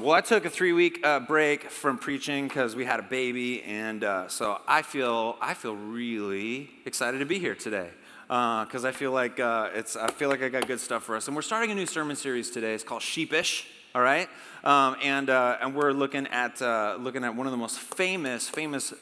Well, 0.00 0.12
I 0.12 0.22
took 0.22 0.46
a 0.46 0.50
three 0.50 0.72
week 0.72 1.04
uh, 1.04 1.20
break 1.20 1.68
from 1.68 1.98
preaching 1.98 2.48
because 2.48 2.74
we 2.74 2.86
had 2.86 3.00
a 3.00 3.02
baby, 3.02 3.62
and 3.64 4.02
uh, 4.02 4.28
so 4.28 4.58
I 4.66 4.80
feel 4.80 5.36
I 5.42 5.52
feel 5.52 5.76
really 5.76 6.70
excited 6.86 7.18
to 7.18 7.26
be 7.26 7.38
here 7.38 7.54
today 7.54 7.90
because 8.26 8.86
uh, 8.86 8.88
I 8.88 8.92
feel 8.92 9.12
like 9.12 9.38
uh, 9.38 9.68
it's 9.74 9.96
I 9.96 10.10
feel 10.10 10.30
like 10.30 10.42
I 10.42 10.48
got 10.48 10.66
good 10.66 10.80
stuff 10.80 11.02
for 11.02 11.16
us. 11.16 11.26
And 11.26 11.36
we're 11.36 11.42
starting 11.42 11.70
a 11.70 11.74
new 11.74 11.84
sermon 11.84 12.16
series 12.16 12.50
today. 12.50 12.72
It's 12.72 12.82
called 12.82 13.02
Sheepish. 13.02 13.66
All 13.94 14.00
right, 14.00 14.30
um, 14.64 14.96
and 15.02 15.28
uh, 15.28 15.58
and 15.60 15.74
we're 15.74 15.92
looking 15.92 16.26
at 16.28 16.62
uh, 16.62 16.96
looking 16.98 17.22
at 17.22 17.36
one 17.36 17.46
of 17.46 17.50
the 17.50 17.58
most 17.58 17.78
famous 17.78 18.48
famous 18.48 18.94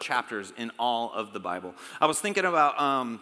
chapters 0.00 0.52
in 0.56 0.72
all 0.80 1.12
of 1.12 1.32
the 1.32 1.38
Bible. 1.38 1.76
I 2.00 2.06
was 2.06 2.18
thinking 2.18 2.44
about 2.44 2.80
um, 2.80 3.20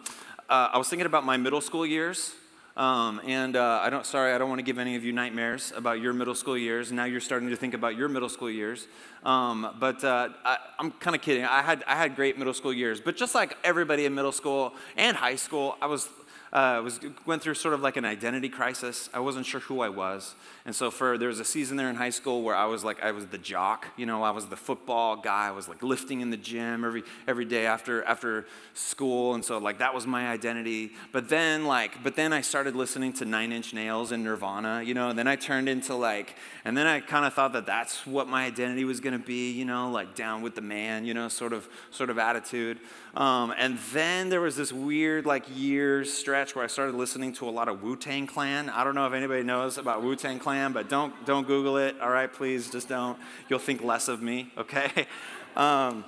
I 0.49 0.79
was 0.79 0.89
thinking 0.89 1.05
about 1.05 1.25
my 1.25 1.37
middle 1.37 1.61
school 1.61 1.85
years. 1.85 2.33
Um, 2.75 3.21
and 3.27 3.55
uh, 3.55 3.81
I 3.83 3.91
don't, 3.91 4.05
sorry, 4.05 4.33
I 4.33 4.39
don't 4.39 4.49
want 4.49 4.59
to 4.59 4.63
give 4.63 4.79
any 4.79 4.95
of 4.95 5.03
you 5.03 5.13
nightmares 5.13 5.71
about 5.75 6.01
your 6.01 6.11
middle 6.11 6.33
school 6.33 6.57
years. 6.57 6.91
Now 6.91 7.05
you're 7.05 7.21
starting 7.21 7.49
to 7.49 7.55
think 7.55 7.75
about 7.75 7.95
your 7.95 8.09
middle 8.09 8.29
school 8.29 8.49
years. 8.49 8.87
Um, 9.23 9.75
but 9.79 10.03
uh, 10.03 10.29
I, 10.43 10.57
am 10.79 10.89
kind 10.91 11.15
of 11.15 11.21
kidding. 11.21 11.45
I 11.45 11.61
had, 11.61 11.83
I 11.85 11.95
had 11.95 12.15
great 12.15 12.37
middle 12.37 12.53
school 12.53 12.73
years. 12.73 12.99
But 12.99 13.15
just 13.15 13.35
like 13.35 13.55
everybody 13.63 14.05
in 14.05 14.15
middle 14.15 14.31
school 14.31 14.73
and 14.97 15.15
high 15.15 15.35
school, 15.35 15.77
I 15.81 15.85
was 15.85 16.09
uh, 16.53 16.79
was 16.83 16.99
went 17.25 17.41
through 17.41 17.55
sort 17.55 17.73
of 17.73 17.81
like 17.81 17.97
an 17.97 18.05
identity 18.05 18.47
crisis. 18.47 19.09
I 19.11 19.19
wasn't 19.19 19.47
sure 19.47 19.59
who 19.61 19.81
I 19.81 19.89
was, 19.89 20.35
and 20.65 20.75
so 20.75 20.91
for 20.91 21.17
there 21.17 21.27
was 21.27 21.39
a 21.39 21.45
season 21.45 21.77
there 21.77 21.89
in 21.89 21.95
high 21.95 22.11
school 22.11 22.43
where 22.43 22.55
I 22.55 22.65
was 22.65 22.83
like 22.83 23.03
I 23.03 23.11
was 23.11 23.25
the 23.25 23.39
jock. 23.39 23.87
You 23.97 24.05
know, 24.05 24.21
I 24.21 24.29
was 24.29 24.45
the 24.45 24.55
football 24.55 25.15
guy. 25.15 25.47
I 25.47 25.51
was 25.51 25.67
like 25.67 25.81
lifting 25.81 26.21
in 26.21 26.29
the 26.29 26.37
gym 26.37 26.85
every 26.85 27.03
every 27.27 27.45
day 27.45 27.65
after 27.65 28.03
after 28.03 28.45
school, 28.75 29.33
and 29.33 29.43
so 29.43 29.57
like 29.57 29.79
that 29.79 29.95
was 29.95 30.05
my 30.05 30.27
identity. 30.27 30.91
But 31.11 31.27
then 31.27 31.65
like 31.65 32.03
but 32.03 32.15
then 32.15 32.31
I 32.31 32.41
started 32.41 32.75
listening 32.75 33.13
to 33.13 33.25
Nine 33.25 33.51
Inch 33.51 33.73
Nails 33.73 34.11
and 34.11 34.23
Nirvana. 34.23 34.83
You 34.83 34.93
know, 34.93 35.09
and 35.09 35.17
then 35.17 35.27
I 35.27 35.35
turned 35.35 35.67
into 35.67 35.95
like 35.95 36.35
and 36.65 36.77
then 36.77 36.85
I 36.85 36.99
kind 36.99 37.25
of 37.25 37.33
thought 37.33 37.53
that 37.53 37.65
that's 37.65 38.05
what 38.05 38.27
my 38.27 38.45
identity 38.45 38.85
was 38.85 38.99
going 38.99 39.19
to 39.19 39.25
be. 39.25 39.51
You 39.51 39.65
know, 39.65 39.89
like 39.89 40.13
down 40.13 40.43
with 40.43 40.53
the 40.53 40.61
man. 40.61 41.03
You 41.03 41.15
know, 41.15 41.29
sort 41.29 41.51
of 41.51 41.67
sort 41.89 42.11
of 42.11 42.19
attitude. 42.19 42.77
Um, 43.15 43.53
and 43.57 43.77
then 43.91 44.29
there 44.29 44.41
was 44.41 44.55
this 44.55 44.73
weird, 44.73 45.27
like, 45.27 45.45
years 45.55 46.11
stretch 46.11 46.42
where 46.51 46.65
I 46.65 46.67
started 46.67 46.95
listening 46.95 47.31
to 47.33 47.47
a 47.47 47.51
lot 47.51 47.69
of 47.69 47.81
Wu 47.81 47.95
Tang 47.95 48.27
Clan. 48.27 48.69
I 48.69 48.83
don't 48.83 48.95
know 48.95 49.07
if 49.07 49.13
anybody 49.13 49.43
knows 49.43 49.77
about 49.77 50.03
Wu 50.03 50.15
Tang 50.15 50.37
Clan, 50.37 50.73
but 50.73 50.89
don't, 50.89 51.13
don't 51.25 51.47
Google 51.47 51.77
it, 51.77 51.99
all 52.01 52.09
right? 52.09 52.31
Please 52.31 52.69
just 52.69 52.89
don't. 52.89 53.17
You'll 53.47 53.59
think 53.59 53.81
less 53.81 54.07
of 54.07 54.21
me, 54.21 54.51
okay? 54.57 55.07
Um, 55.55 56.03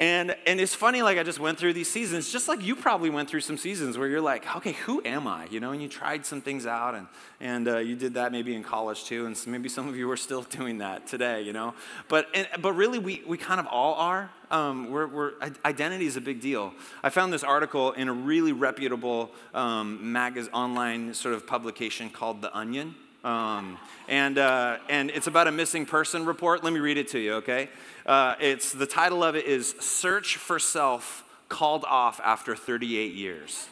and, 0.00 0.34
and 0.46 0.58
it's 0.58 0.74
funny, 0.74 1.02
like 1.02 1.18
I 1.18 1.22
just 1.22 1.38
went 1.38 1.58
through 1.58 1.74
these 1.74 1.90
seasons, 1.90 2.32
just 2.32 2.48
like 2.48 2.62
you 2.64 2.74
probably 2.74 3.10
went 3.10 3.28
through 3.28 3.42
some 3.42 3.58
seasons 3.58 3.98
where 3.98 4.08
you're 4.08 4.22
like, 4.22 4.56
okay, 4.56 4.72
who 4.72 5.02
am 5.04 5.28
I? 5.28 5.44
You 5.50 5.60
know, 5.60 5.72
and 5.72 5.82
you 5.82 5.88
tried 5.88 6.24
some 6.24 6.40
things 6.40 6.64
out, 6.64 6.94
and, 6.94 7.06
and 7.38 7.68
uh, 7.68 7.78
you 7.78 7.94
did 7.96 8.14
that 8.14 8.32
maybe 8.32 8.54
in 8.54 8.62
college 8.62 9.04
too, 9.04 9.26
and 9.26 9.38
maybe 9.46 9.68
some 9.68 9.88
of 9.88 9.96
you 9.96 10.10
are 10.10 10.16
still 10.16 10.40
doing 10.58 10.78
that 10.78 11.06
today, 11.06 11.42
you 11.42 11.52
know. 11.52 11.74
But, 12.08 12.28
and, 12.34 12.48
but 12.62 12.72
really, 12.72 12.98
we, 12.98 13.22
we 13.26 13.36
kind 13.36 13.60
of 13.60 13.66
all 13.66 13.94
are. 13.96 14.30
Um, 14.50 14.90
we're, 14.90 15.06
we're, 15.06 15.32
identity 15.66 16.06
is 16.06 16.16
a 16.16 16.20
big 16.22 16.40
deal. 16.40 16.72
I 17.02 17.10
found 17.10 17.30
this 17.30 17.44
article 17.44 17.92
in 17.92 18.08
a 18.08 18.12
really 18.12 18.52
reputable 18.52 19.30
um, 19.52 20.12
mag- 20.12 20.48
online 20.54 21.12
sort 21.12 21.34
of 21.34 21.46
publication 21.46 22.08
called 22.08 22.40
The 22.40 22.56
Onion. 22.56 22.94
Um, 23.22 23.78
and, 24.08 24.38
uh, 24.38 24.78
and 24.88 25.10
it's 25.10 25.26
about 25.26 25.46
a 25.46 25.52
missing 25.52 25.86
person 25.86 26.24
report. 26.24 26.64
Let 26.64 26.72
me 26.72 26.80
read 26.80 26.96
it 26.96 27.08
to 27.08 27.18
you, 27.18 27.34
okay? 27.34 27.68
Uh, 28.06 28.34
it's, 28.40 28.72
the 28.72 28.86
title 28.86 29.22
of 29.22 29.36
it 29.36 29.46
is 29.46 29.74
Search 29.78 30.36
for 30.36 30.58
Self 30.58 31.24
Called 31.48 31.84
Off 31.84 32.20
After 32.24 32.56
38 32.56 33.12
Years. 33.14 33.68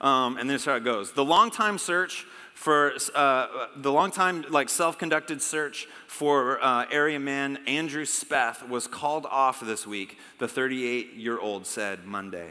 Um, 0.00 0.36
and 0.36 0.50
this 0.50 0.62
is 0.62 0.66
how 0.66 0.74
it 0.74 0.84
goes. 0.84 1.12
The 1.12 1.24
long 1.24 1.50
time 1.50 1.78
search 1.78 2.26
for 2.54 2.92
uh, 3.14 3.66
the 3.76 3.92
long 3.92 4.10
time 4.10 4.44
like 4.50 4.68
self-conducted 4.68 5.40
search 5.40 5.88
for 6.06 6.62
uh, 6.62 6.86
area 6.92 7.18
man 7.18 7.58
andrew 7.66 8.04
speth 8.04 8.68
was 8.68 8.86
called 8.86 9.26
off 9.26 9.60
this 9.60 9.84
week 9.84 10.16
the 10.38 10.46
38 10.46 11.14
year 11.14 11.40
old 11.40 11.66
said 11.66 12.04
monday 12.04 12.50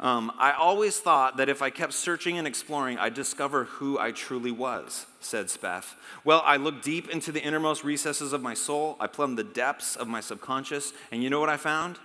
um, 0.00 0.32
I 0.38 0.52
always 0.52 0.98
thought 0.98 1.36
that 1.36 1.50
if 1.50 1.60
I 1.60 1.68
kept 1.68 1.92
searching 1.92 2.38
and 2.38 2.46
exploring, 2.46 2.98
I'd 2.98 3.12
discover 3.12 3.64
who 3.64 3.98
I 3.98 4.12
truly 4.12 4.50
was, 4.50 5.04
said 5.20 5.46
Speth. 5.46 5.94
Well, 6.24 6.42
I 6.46 6.56
looked 6.56 6.82
deep 6.82 7.10
into 7.10 7.30
the 7.30 7.42
innermost 7.42 7.84
recesses 7.84 8.32
of 8.32 8.40
my 8.40 8.54
soul. 8.54 8.96
I 8.98 9.06
plumbed 9.06 9.36
the 9.36 9.44
depths 9.44 9.96
of 9.96 10.08
my 10.08 10.20
subconscious. 10.20 10.94
And 11.12 11.22
you 11.22 11.28
know 11.28 11.38
what 11.38 11.50
I 11.50 11.58
found? 11.58 11.98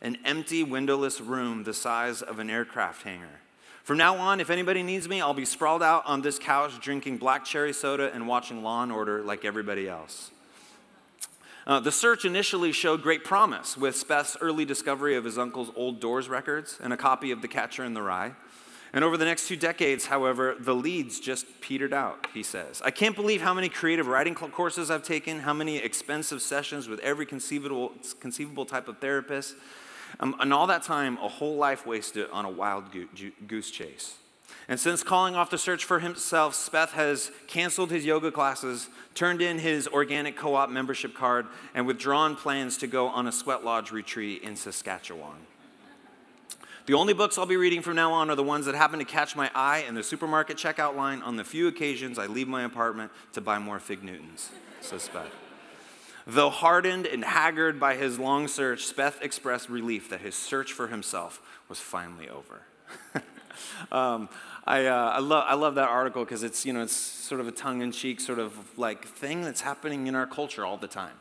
An 0.00 0.16
empty, 0.24 0.62
windowless 0.62 1.20
room 1.20 1.64
the 1.64 1.74
size 1.74 2.22
of 2.22 2.38
an 2.38 2.48
aircraft 2.48 3.02
hangar. 3.02 3.40
From 3.82 3.98
now 3.98 4.16
on, 4.18 4.40
if 4.40 4.50
anybody 4.50 4.84
needs 4.84 5.08
me, 5.08 5.20
I'll 5.20 5.34
be 5.34 5.44
sprawled 5.44 5.82
out 5.82 6.06
on 6.06 6.22
this 6.22 6.38
couch 6.38 6.78
drinking 6.80 7.18
black 7.18 7.44
cherry 7.44 7.72
soda 7.72 8.12
and 8.14 8.28
watching 8.28 8.62
Law 8.62 8.84
and 8.84 8.92
Order 8.92 9.22
like 9.22 9.44
everybody 9.44 9.88
else. 9.88 10.30
Uh, 11.70 11.78
the 11.78 11.92
search 11.92 12.24
initially 12.24 12.72
showed 12.72 13.00
great 13.00 13.22
promise 13.22 13.76
with 13.76 13.94
Speth's 13.94 14.36
early 14.40 14.64
discovery 14.64 15.14
of 15.14 15.22
his 15.22 15.38
uncle's 15.38 15.70
old 15.76 16.00
Doors 16.00 16.28
records 16.28 16.76
and 16.82 16.92
a 16.92 16.96
copy 16.96 17.30
of 17.30 17.42
The 17.42 17.46
Catcher 17.46 17.84
in 17.84 17.94
the 17.94 18.02
Rye. 18.02 18.32
And 18.92 19.04
over 19.04 19.16
the 19.16 19.24
next 19.24 19.46
two 19.46 19.54
decades, 19.54 20.06
however, 20.06 20.56
the 20.58 20.74
leads 20.74 21.20
just 21.20 21.60
petered 21.60 21.92
out, 21.92 22.26
he 22.34 22.42
says. 22.42 22.82
I 22.84 22.90
can't 22.90 23.14
believe 23.14 23.40
how 23.40 23.54
many 23.54 23.68
creative 23.68 24.08
writing 24.08 24.34
courses 24.34 24.90
I've 24.90 25.04
taken, 25.04 25.38
how 25.38 25.54
many 25.54 25.76
expensive 25.76 26.42
sessions 26.42 26.88
with 26.88 26.98
every 27.00 27.24
conceivable, 27.24 27.92
conceivable 28.18 28.66
type 28.66 28.88
of 28.88 28.98
therapist, 28.98 29.54
um, 30.18 30.34
and 30.40 30.52
all 30.52 30.66
that 30.66 30.82
time, 30.82 31.18
a 31.18 31.28
whole 31.28 31.54
life 31.54 31.86
wasted 31.86 32.28
on 32.32 32.44
a 32.46 32.50
wild 32.50 32.86
goose 33.46 33.70
chase. 33.70 34.16
And 34.68 34.78
since 34.78 35.02
calling 35.02 35.34
off 35.34 35.50
the 35.50 35.58
search 35.58 35.84
for 35.84 35.98
himself, 35.98 36.54
Speth 36.54 36.90
has 36.90 37.30
canceled 37.46 37.90
his 37.90 38.04
yoga 38.04 38.30
classes, 38.30 38.88
turned 39.14 39.42
in 39.42 39.58
his 39.58 39.88
organic 39.88 40.36
co 40.36 40.54
op 40.54 40.70
membership 40.70 41.14
card, 41.14 41.46
and 41.74 41.86
withdrawn 41.86 42.36
plans 42.36 42.76
to 42.78 42.86
go 42.86 43.08
on 43.08 43.26
a 43.26 43.32
sweat 43.32 43.64
lodge 43.64 43.90
retreat 43.90 44.42
in 44.42 44.56
Saskatchewan. 44.56 45.38
The 46.86 46.94
only 46.94 47.12
books 47.12 47.38
I'll 47.38 47.46
be 47.46 47.56
reading 47.56 47.82
from 47.82 47.96
now 47.96 48.12
on 48.12 48.30
are 48.30 48.34
the 48.34 48.42
ones 48.42 48.66
that 48.66 48.74
happen 48.74 48.98
to 48.98 49.04
catch 49.04 49.36
my 49.36 49.50
eye 49.54 49.84
in 49.86 49.94
the 49.94 50.02
supermarket 50.02 50.56
checkout 50.56 50.96
line 50.96 51.22
on 51.22 51.36
the 51.36 51.44
few 51.44 51.68
occasions 51.68 52.18
I 52.18 52.26
leave 52.26 52.48
my 52.48 52.62
apartment 52.62 53.12
to 53.34 53.40
buy 53.40 53.58
more 53.58 53.78
Fig 53.78 54.02
Newtons, 54.02 54.50
says 54.80 55.08
Speth. 55.12 55.30
Though 56.26 56.50
hardened 56.50 57.06
and 57.06 57.24
haggard 57.24 57.80
by 57.80 57.96
his 57.96 58.18
long 58.18 58.48
search, 58.48 58.92
Speth 58.92 59.20
expressed 59.22 59.68
relief 59.68 60.08
that 60.10 60.20
his 60.20 60.34
search 60.34 60.72
for 60.72 60.88
himself 60.88 61.40
was 61.68 61.80
finally 61.80 62.28
over. 62.28 62.62
um, 63.92 64.28
I, 64.66 64.86
uh, 64.86 65.12
I, 65.16 65.18
love, 65.20 65.44
I 65.48 65.54
love 65.54 65.74
that 65.76 65.88
article 65.88 66.24
because 66.24 66.42
it's, 66.42 66.64
you 66.64 66.72
know, 66.72 66.82
it's 66.82 66.94
sort 66.94 67.40
of 67.40 67.48
a 67.48 67.52
tongue-in-cheek 67.52 68.20
sort 68.20 68.38
of 68.38 68.52
like 68.78 69.06
thing 69.06 69.42
that's 69.42 69.62
happening 69.62 70.06
in 70.06 70.14
our 70.14 70.26
culture 70.26 70.64
all 70.64 70.76
the 70.76 70.88
time. 70.88 71.14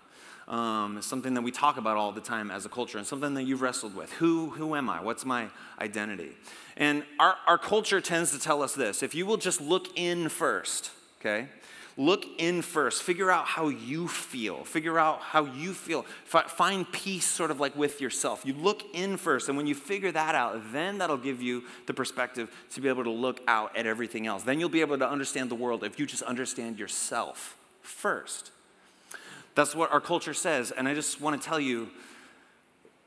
Um, 0.47 0.97
it's 0.97 1.05
something 1.05 1.35
that 1.35 1.43
we 1.43 1.51
talk 1.51 1.77
about 1.77 1.95
all 1.95 2.11
the 2.11 2.21
time 2.21 2.49
as 2.49 2.65
a 2.65 2.69
culture 2.69 2.97
and 2.97 3.05
something 3.05 3.35
that 3.35 3.43
you've 3.43 3.61
wrestled 3.61 3.95
with. 3.95 4.11
Who, 4.13 4.49
who 4.49 4.75
am 4.75 4.89
I? 4.89 5.01
What's 5.01 5.23
my 5.23 5.47
identity? 5.79 6.31
And 6.75 7.03
our, 7.19 7.35
our 7.45 7.59
culture 7.59 8.01
tends 8.01 8.31
to 8.31 8.39
tell 8.39 8.63
us 8.63 8.73
this. 8.73 9.03
If 9.03 9.13
you 9.13 9.27
will 9.27 9.37
just 9.37 9.61
look 9.61 9.87
in 9.95 10.27
first, 10.27 10.89
okay? 11.19 11.49
Look 11.99 12.25
in 12.37 12.61
first. 12.61 13.03
Figure 13.03 13.29
out 13.29 13.43
how 13.43 13.67
you 13.67 14.07
feel. 14.07 14.63
Figure 14.63 14.97
out 14.97 15.19
how 15.19 15.43
you 15.43 15.73
feel. 15.73 16.05
F- 16.33 16.49
find 16.49 16.89
peace 16.89 17.25
sort 17.25 17.51
of 17.51 17.59
like 17.59 17.75
with 17.75 17.99
yourself. 17.99 18.43
You 18.45 18.53
look 18.53 18.83
in 18.95 19.17
first, 19.17 19.49
and 19.49 19.57
when 19.57 19.67
you 19.67 19.75
figure 19.75 20.09
that 20.13 20.33
out, 20.33 20.71
then 20.71 20.99
that'll 20.99 21.17
give 21.17 21.41
you 21.41 21.65
the 21.87 21.93
perspective 21.93 22.49
to 22.71 22.79
be 22.79 22.87
able 22.87 23.03
to 23.03 23.09
look 23.09 23.41
out 23.49 23.75
at 23.75 23.85
everything 23.85 24.27
else. 24.27 24.43
Then 24.43 24.61
you'll 24.61 24.69
be 24.69 24.79
able 24.79 24.97
to 24.97 25.09
understand 25.09 25.51
the 25.51 25.55
world 25.55 25.83
if 25.83 25.99
you 25.99 26.05
just 26.05 26.23
understand 26.23 26.79
yourself 26.79 27.57
first. 27.81 28.51
That's 29.55 29.75
what 29.75 29.91
our 29.91 29.99
culture 29.99 30.33
says, 30.33 30.71
and 30.71 30.87
I 30.87 30.93
just 30.93 31.19
want 31.19 31.41
to 31.41 31.45
tell 31.45 31.59
you 31.59 31.89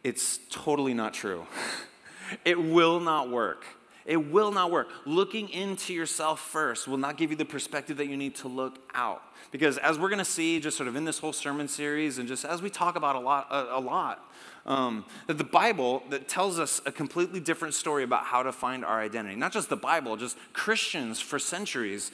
it's 0.05 0.39
totally 0.51 0.93
not 0.93 1.15
true. 1.15 1.47
it 2.45 2.63
will 2.63 3.01
not 3.01 3.31
work. 3.31 3.65
It 4.05 4.31
will 4.31 4.51
not 4.51 4.71
work. 4.71 4.89
Looking 5.05 5.49
into 5.49 5.95
yourself 5.95 6.41
first 6.41 6.89
will 6.89 6.97
not 6.97 7.17
give 7.17 7.31
you 7.31 7.37
the 7.37 7.45
perspective 7.45 7.97
that 7.99 8.07
you 8.07 8.17
need 8.17 8.35
to 8.37 8.49
look 8.49 8.79
out. 8.95 9.23
Because 9.51 9.79
as 9.79 9.99
we're 9.99 10.09
going 10.09 10.19
to 10.19 10.25
see, 10.25 10.61
just 10.61 10.77
sort 10.77 10.89
of 10.89 10.97
in 10.97 11.05
this 11.05 11.19
whole 11.19 11.33
sermon 11.33 11.69
series, 11.69 12.19
and 12.19 12.29
just 12.29 12.45
as 12.45 12.63
we 12.63 12.71
talk 12.71 12.97
about 12.97 13.17
a 13.17 13.21
lot, 13.21 13.49
a, 13.51 13.79
a 13.79 13.81
lot, 13.81 14.31
um, 14.65 15.05
that 15.27 15.39
the 15.39 15.45
Bible 15.45 16.03
that 16.11 16.29
tells 16.29 16.59
us 16.59 16.81
a 16.87 16.93
completely 16.93 17.41
different 17.41 17.75
story 17.75 18.05
about 18.05 18.25
how 18.25 18.43
to 18.43 18.53
find 18.53 18.85
our 18.85 19.01
identity. 19.01 19.35
Not 19.35 19.53
just 19.53 19.69
the 19.69 19.77
Bible, 19.77 20.17
just 20.17 20.37
Christians 20.53 21.21
for 21.21 21.39
centuries 21.39 22.13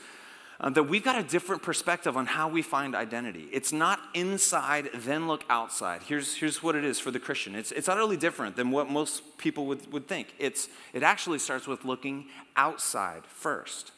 uh, 0.60 0.70
that 0.70 0.84
we've 0.84 1.05
got 1.05 1.19
a 1.19 1.22
different 1.22 1.62
perspective 1.62 2.16
on 2.16 2.26
how 2.26 2.49
we 2.49 2.62
find 2.62 2.94
identity. 2.94 3.49
It's 3.52 3.72
not 3.72 4.00
inside, 4.14 4.90
then 4.93 5.28
look 5.28 5.44
outside. 5.49 6.02
Here's, 6.02 6.34
here's 6.34 6.62
what 6.62 6.75
it 6.75 6.84
is 6.84 6.99
for 6.99 7.10
the 7.10 7.20
Christian 7.20 7.55
it's, 7.55 7.70
it's 7.72 7.88
utterly 7.88 8.16
different 8.16 8.56
than 8.56 8.70
what 8.70 8.90
most 8.90 9.38
people 9.38 9.66
would, 9.66 9.93
would 9.93 10.08
think. 10.08 10.34
It's, 10.38 10.69
it 10.93 11.02
actually 11.02 11.38
starts 11.38 11.66
with 11.66 11.84
looking 11.84 12.26
outside 12.56 13.22
first. 13.26 13.93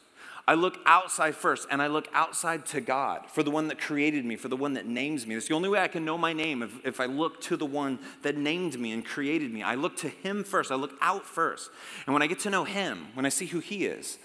I 0.47 0.55
look 0.55 0.79
outside 0.85 1.35
first, 1.35 1.67
and 1.69 1.81
I 1.81 1.87
look 1.87 2.07
outside 2.13 2.65
to 2.67 2.81
God 2.81 3.29
for 3.29 3.43
the 3.43 3.51
one 3.51 3.67
that 3.67 3.79
created 3.79 4.25
me, 4.25 4.35
for 4.35 4.47
the 4.47 4.57
one 4.57 4.73
that 4.73 4.87
names 4.87 5.25
me. 5.25 5.35
It's 5.35 5.47
the 5.47 5.53
only 5.53 5.69
way 5.69 5.79
I 5.79 5.87
can 5.87 6.03
know 6.03 6.17
my 6.17 6.33
name 6.33 6.63
if, 6.63 6.85
if 6.85 6.99
I 6.99 7.05
look 7.05 7.41
to 7.41 7.55
the 7.55 7.65
one 7.65 7.99
that 8.23 8.37
named 8.37 8.79
me 8.79 8.91
and 8.91 9.05
created 9.05 9.53
me. 9.53 9.61
I 9.61 9.75
look 9.75 9.95
to 9.97 10.09
Him 10.09 10.43
first, 10.43 10.71
I 10.71 10.75
look 10.75 10.95
out 10.99 11.25
first. 11.25 11.69
And 12.05 12.13
when 12.13 12.21
I 12.21 12.27
get 12.27 12.39
to 12.41 12.49
know 12.49 12.63
Him, 12.63 13.07
when 13.13 13.25
I 13.25 13.29
see 13.29 13.45
who 13.45 13.59
He 13.59 13.85
is, 13.85 14.17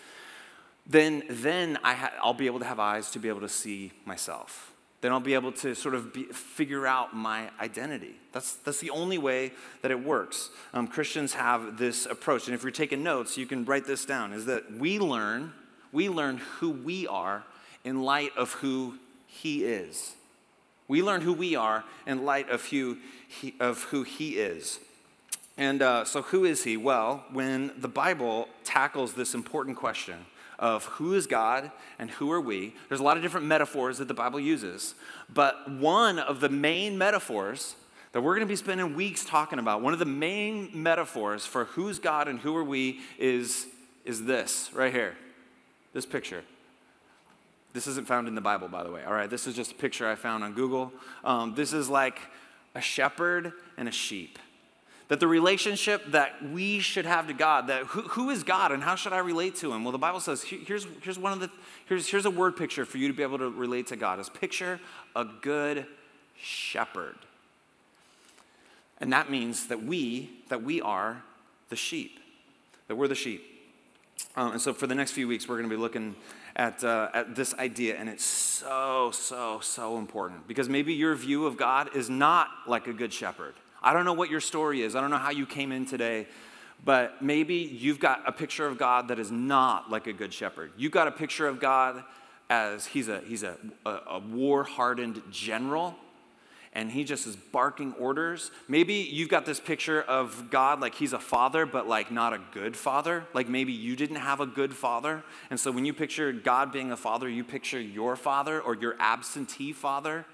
then, 0.89 1.25
then 1.29 1.79
I 1.83 1.95
ha- 1.95 2.13
I'll 2.23 2.35
be 2.35 2.47
able 2.47 2.61
to 2.61 2.65
have 2.65 2.79
eyes 2.79 3.11
to 3.13 3.19
be 3.19 3.29
able 3.29 3.41
to 3.41 3.49
see 3.49 3.93
myself. 4.05 4.73
then 5.03 5.13
I'll 5.13 5.21
be 5.21 5.35
able 5.35 5.53
to 5.53 5.75
sort 5.75 5.95
of 5.95 6.13
be, 6.13 6.25
figure 6.25 6.87
out 6.87 7.15
my 7.15 7.51
identity. 7.61 8.17
That's, 8.33 8.55
that's 8.55 8.81
the 8.81 8.91
only 8.91 9.19
way 9.19 9.53
that 9.83 9.91
it 9.91 10.03
works. 10.03 10.51
Um, 10.73 10.89
Christians 10.89 11.35
have 11.35 11.77
this 11.77 12.07
approach. 12.07 12.47
And 12.47 12.55
if 12.55 12.63
you're 12.63 12.73
taking 12.73 13.03
notes, 13.03 13.37
you 13.37 13.47
can 13.47 13.65
write 13.65 13.87
this 13.87 14.05
down 14.05 14.33
is 14.33 14.47
that 14.47 14.73
we 14.73 14.99
learn, 14.99 15.53
we 15.93 16.09
learn 16.09 16.39
who 16.59 16.71
we 16.71 17.07
are 17.07 17.45
in 17.85 18.03
light 18.03 18.33
of 18.37 18.53
who 18.55 18.95
He 19.27 19.65
is. 19.65 20.15
We 20.89 21.03
learn 21.03 21.21
who 21.21 21.33
we 21.33 21.57
are 21.57 21.85
in 22.07 22.25
light 22.25 22.49
of 22.49 22.65
who 22.67 22.99
He, 23.29 23.55
of 23.61 23.85
who 23.85 24.03
he 24.03 24.39
is. 24.39 24.79
And 25.59 25.83
uh, 25.83 26.05
so, 26.05 26.23
who 26.23 26.45
is 26.45 26.65
He? 26.65 26.77
Well, 26.77 27.25
when 27.33 27.73
the 27.79 27.89
Bible 27.89 28.49
tackles 28.65 29.15
this 29.15 29.35
important 29.35 29.77
question, 29.77 30.27
of 30.59 30.85
who 30.85 31.15
is 31.15 31.27
God 31.27 31.71
and 31.99 32.11
who 32.11 32.31
are 32.33 32.41
we. 32.41 32.75
There's 32.89 33.01
a 33.01 33.05
lot 33.05 33.17
of 33.17 33.23
different 33.23 33.47
metaphors 33.47 33.99
that 33.99 34.09
the 34.09 34.15
Bible 34.15 34.41
uses, 34.41 34.95
but 35.33 35.71
one 35.71 36.19
of 36.19 36.41
the 36.41 36.49
main 36.49 36.97
metaphors 36.97 37.77
that 38.13 38.23
we're 38.23 38.35
going 38.35 38.47
to 38.47 38.51
be 38.51 38.57
spending 38.57 38.95
weeks 38.95 39.25
talking 39.25 39.59
about, 39.59 39.83
one 39.83 39.93
of 39.93 39.99
the 39.99 40.07
main 40.07 40.71
metaphors 40.73 41.45
for 41.45 41.67
who's 41.67 41.99
God 41.99 42.29
and 42.29 42.39
who 42.41 42.57
are 42.57 42.65
we 42.65 43.01
is, 43.19 43.67
is 44.05 44.25
this 44.25 44.71
right 44.73 44.93
here, 44.93 45.17
this 45.93 46.07
picture. 46.07 46.43
This 47.75 47.87
isn't 47.87 48.07
found 48.07 48.27
in 48.27 48.35
the 48.35 48.41
Bible, 48.41 48.69
by 48.69 48.85
the 48.85 48.91
way. 48.91 49.05
All 49.05 49.13
right, 49.13 49.29
this 49.29 49.47
is 49.47 49.55
just 49.55 49.73
a 49.73 49.75
picture 49.75 50.09
I 50.09 50.15
found 50.15 50.43
on 50.45 50.55
Google. 50.55 50.95
Um, 51.25 51.55
this 51.55 51.75
is 51.75 51.91
like 51.91 52.19
a 52.75 52.81
shepherd 52.81 53.53
and 53.77 53.87
a 53.87 53.93
sheep 53.93 54.39
that 55.09 55.21
the 55.21 55.29
relationship 55.29 56.05
that 56.11 56.51
we 56.51 56.81
should 56.81 57.07
have 57.07 57.29
to 57.29 57.33
God, 57.33 57.69
that 57.69 57.85
who, 57.85 58.03
who 58.03 58.31
is 58.31 58.43
God 58.43 58.73
and 58.73 58.83
how 58.83 58.97
should 58.97 59.13
I 59.13 59.19
relate 59.19 59.55
to 59.57 59.73
him? 59.73 59.85
Well, 59.85 59.93
the 59.93 59.99
Bible 59.99 60.21
says 60.21 60.43
here's, 60.43 60.87
here's 61.03 61.19
one 61.19 61.33
of 61.33 61.41
the, 61.41 61.51
here's, 61.87 62.09
here's 62.09 62.27
a 62.27 62.31
word 62.31 62.57
picture 62.57 62.85
for 62.85 62.99
you 62.99 63.07
to 63.09 63.15
be 63.15 63.23
able 63.23 63.39
to 63.39 63.51
relate 63.51 63.87
to 63.89 63.97
God 63.97 64.19
is 64.19 64.29
picture 64.29 64.81
a 65.15 65.25
good 65.25 65.87
shepherd. 66.37 67.17
And 69.01 69.13
that 69.13 69.31
means 69.31 69.69
that 69.69 69.85
we, 69.85 70.31
that 70.49 70.63
we 70.63 70.81
are 70.81 71.23
the 71.69 71.77
sheep, 71.77 72.19
that 72.89 72.97
we're 72.97 73.09
the 73.09 73.15
sheep. 73.15 73.45
Um, 74.35 74.53
and 74.53 74.61
so 74.61 74.73
for 74.73 74.87
the 74.87 74.95
next 74.95 75.13
few 75.13 75.29
weeks, 75.29 75.49
we're 75.49 75.57
going 75.57 75.69
to 75.69 75.75
be 75.75 75.81
looking 75.81 76.17
at, 76.57 76.83
uh, 76.83 77.11
at 77.13 77.37
this 77.37 77.53
idea, 77.55 77.97
and 77.97 78.09
it's 78.09 78.25
so, 78.25 79.11
so, 79.13 79.61
so 79.61 79.99
important 79.99 80.49
because 80.49 80.69
maybe 80.69 80.95
your 80.95 81.15
view 81.15 81.47
of 81.47 81.57
God 81.57 81.95
is 81.95 82.09
not 82.09 82.49
like 82.67 82.87
a 82.87 82.93
good 82.95 83.13
shepherd. 83.13 83.55
I 83.87 83.93
don't 83.93 84.05
know 84.05 84.15
what 84.15 84.31
your 84.31 84.41
story 84.41 84.83
is. 84.83 84.97
I 84.97 85.01
don't 85.01 85.11
know 85.11 85.17
how 85.17 85.31
you 85.31 85.47
came 85.47 85.71
in 85.71 85.87
today, 85.87 86.27
but 86.85 87.23
maybe 87.23 87.55
you've 87.55 88.01
got 88.01 88.21
a 88.27 88.33
picture 88.33 88.67
of 88.67 88.79
God 88.79 89.07
that 89.09 89.21
is 89.21 89.31
not 89.31 89.93
like 89.93 90.09
a 90.09 90.13
good 90.13 90.35
shepherd. 90.35 90.73
You've 90.77 90.91
got 90.91 91.07
a 91.07 91.13
picture 91.13 91.47
of 91.47 91.61
God 91.61 92.03
as 92.51 92.87
he's 92.87 93.07
a, 93.07 93.21
he's 93.21 93.45
a, 93.45 93.57
a, 93.87 93.91
a 93.91 94.19
war 94.19 94.65
hardened 94.65 95.23
general 95.31 95.95
and 96.73 96.91
he 96.91 97.05
just 97.05 97.29
is 97.29 97.37
barking 97.37 97.93
orders. 97.93 98.51
Maybe 98.67 98.95
you've 98.95 99.29
got 99.29 99.47
this 99.47 99.61
picture 99.61 100.03
of 100.03 100.51
God 100.51 100.81
like 100.81 100.97
he's 100.97 101.13
a 101.13 101.21
father, 101.21 101.65
but 101.65 101.87
like 101.87 102.11
not 102.11 102.33
a 102.33 102.41
good 102.51 102.77
father. 102.77 103.25
Like 103.35 103.49
maybe 103.49 103.73
you 103.73 103.95
didn't 103.95 104.17
have 104.17 104.41
a 104.41 104.47
good 104.47 104.75
father. 104.75 105.23
And 105.49 105.61
so 105.61 105.71
when 105.71 105.85
you 105.85 105.95
picture 105.95 106.33
God 106.33 106.73
being 106.73 106.91
a 106.91 106.97
father, 106.97 107.29
you 107.29 107.45
picture 107.45 107.81
your 107.81 108.17
father 108.17 108.61
or 108.61 108.75
your 108.75 108.97
absentee 108.99 109.73
father 109.73 110.27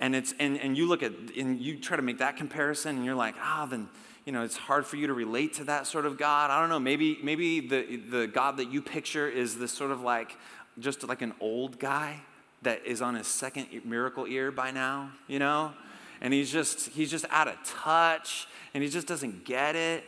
and 0.00 0.16
it's 0.16 0.34
and, 0.40 0.58
and 0.58 0.76
you 0.76 0.86
look 0.86 1.02
at 1.02 1.12
and 1.36 1.60
you 1.60 1.78
try 1.78 1.96
to 1.96 2.02
make 2.02 2.18
that 2.18 2.36
comparison 2.36 2.96
and 2.96 3.04
you're 3.04 3.14
like 3.14 3.34
ah 3.40 3.66
then 3.70 3.88
you 4.24 4.32
know 4.32 4.42
it's 4.42 4.56
hard 4.56 4.86
for 4.86 4.96
you 4.96 5.06
to 5.06 5.14
relate 5.14 5.54
to 5.54 5.64
that 5.64 5.86
sort 5.86 6.06
of 6.06 6.18
god. 6.18 6.50
I 6.50 6.60
don't 6.60 6.70
know 6.70 6.80
maybe 6.80 7.18
maybe 7.22 7.60
the 7.60 7.96
the 7.96 8.26
god 8.26 8.56
that 8.56 8.72
you 8.72 8.82
picture 8.82 9.28
is 9.28 9.58
this 9.58 9.72
sort 9.72 9.90
of 9.90 10.00
like 10.00 10.36
just 10.78 11.06
like 11.06 11.22
an 11.22 11.34
old 11.40 11.78
guy 11.78 12.22
that 12.62 12.84
is 12.84 13.00
on 13.00 13.14
his 13.14 13.26
second 13.26 13.68
miracle 13.84 14.26
ear 14.26 14.50
by 14.50 14.70
now 14.70 15.12
you 15.28 15.38
know? 15.38 15.72
And 16.22 16.34
he's 16.34 16.52
just 16.52 16.88
he's 16.88 17.10
just 17.10 17.24
out 17.30 17.48
of 17.48 17.56
touch 17.64 18.46
and 18.74 18.82
he 18.82 18.90
just 18.90 19.06
doesn't 19.06 19.44
get 19.44 19.76
it 19.76 20.04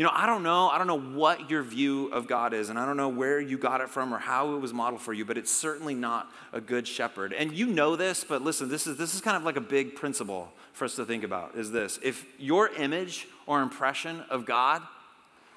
you 0.00 0.06
know, 0.06 0.12
I 0.14 0.24
don't 0.24 0.42
know. 0.42 0.70
I 0.70 0.78
don't 0.78 0.86
know 0.86 0.98
what 0.98 1.50
your 1.50 1.62
view 1.62 2.06
of 2.06 2.26
God 2.26 2.54
is, 2.54 2.70
and 2.70 2.78
I 2.78 2.86
don't 2.86 2.96
know 2.96 3.10
where 3.10 3.38
you 3.38 3.58
got 3.58 3.82
it 3.82 3.90
from 3.90 4.14
or 4.14 4.18
how 4.18 4.54
it 4.54 4.58
was 4.58 4.72
modeled 4.72 5.02
for 5.02 5.12
you, 5.12 5.26
but 5.26 5.36
it's 5.36 5.50
certainly 5.50 5.94
not 5.94 6.32
a 6.54 6.60
good 6.62 6.88
shepherd. 6.88 7.34
And 7.34 7.52
you 7.52 7.66
know 7.66 7.96
this, 7.96 8.24
but 8.24 8.40
listen, 8.40 8.70
this 8.70 8.86
is, 8.86 8.96
this 8.96 9.14
is 9.14 9.20
kind 9.20 9.36
of 9.36 9.42
like 9.42 9.56
a 9.56 9.60
big 9.60 9.96
principle 9.96 10.50
for 10.72 10.86
us 10.86 10.96
to 10.96 11.04
think 11.04 11.22
about 11.22 11.54
is 11.54 11.70
this. 11.70 11.98
If 12.02 12.24
your 12.38 12.68
image 12.68 13.28
or 13.44 13.60
impression 13.60 14.24
of 14.30 14.46
God 14.46 14.80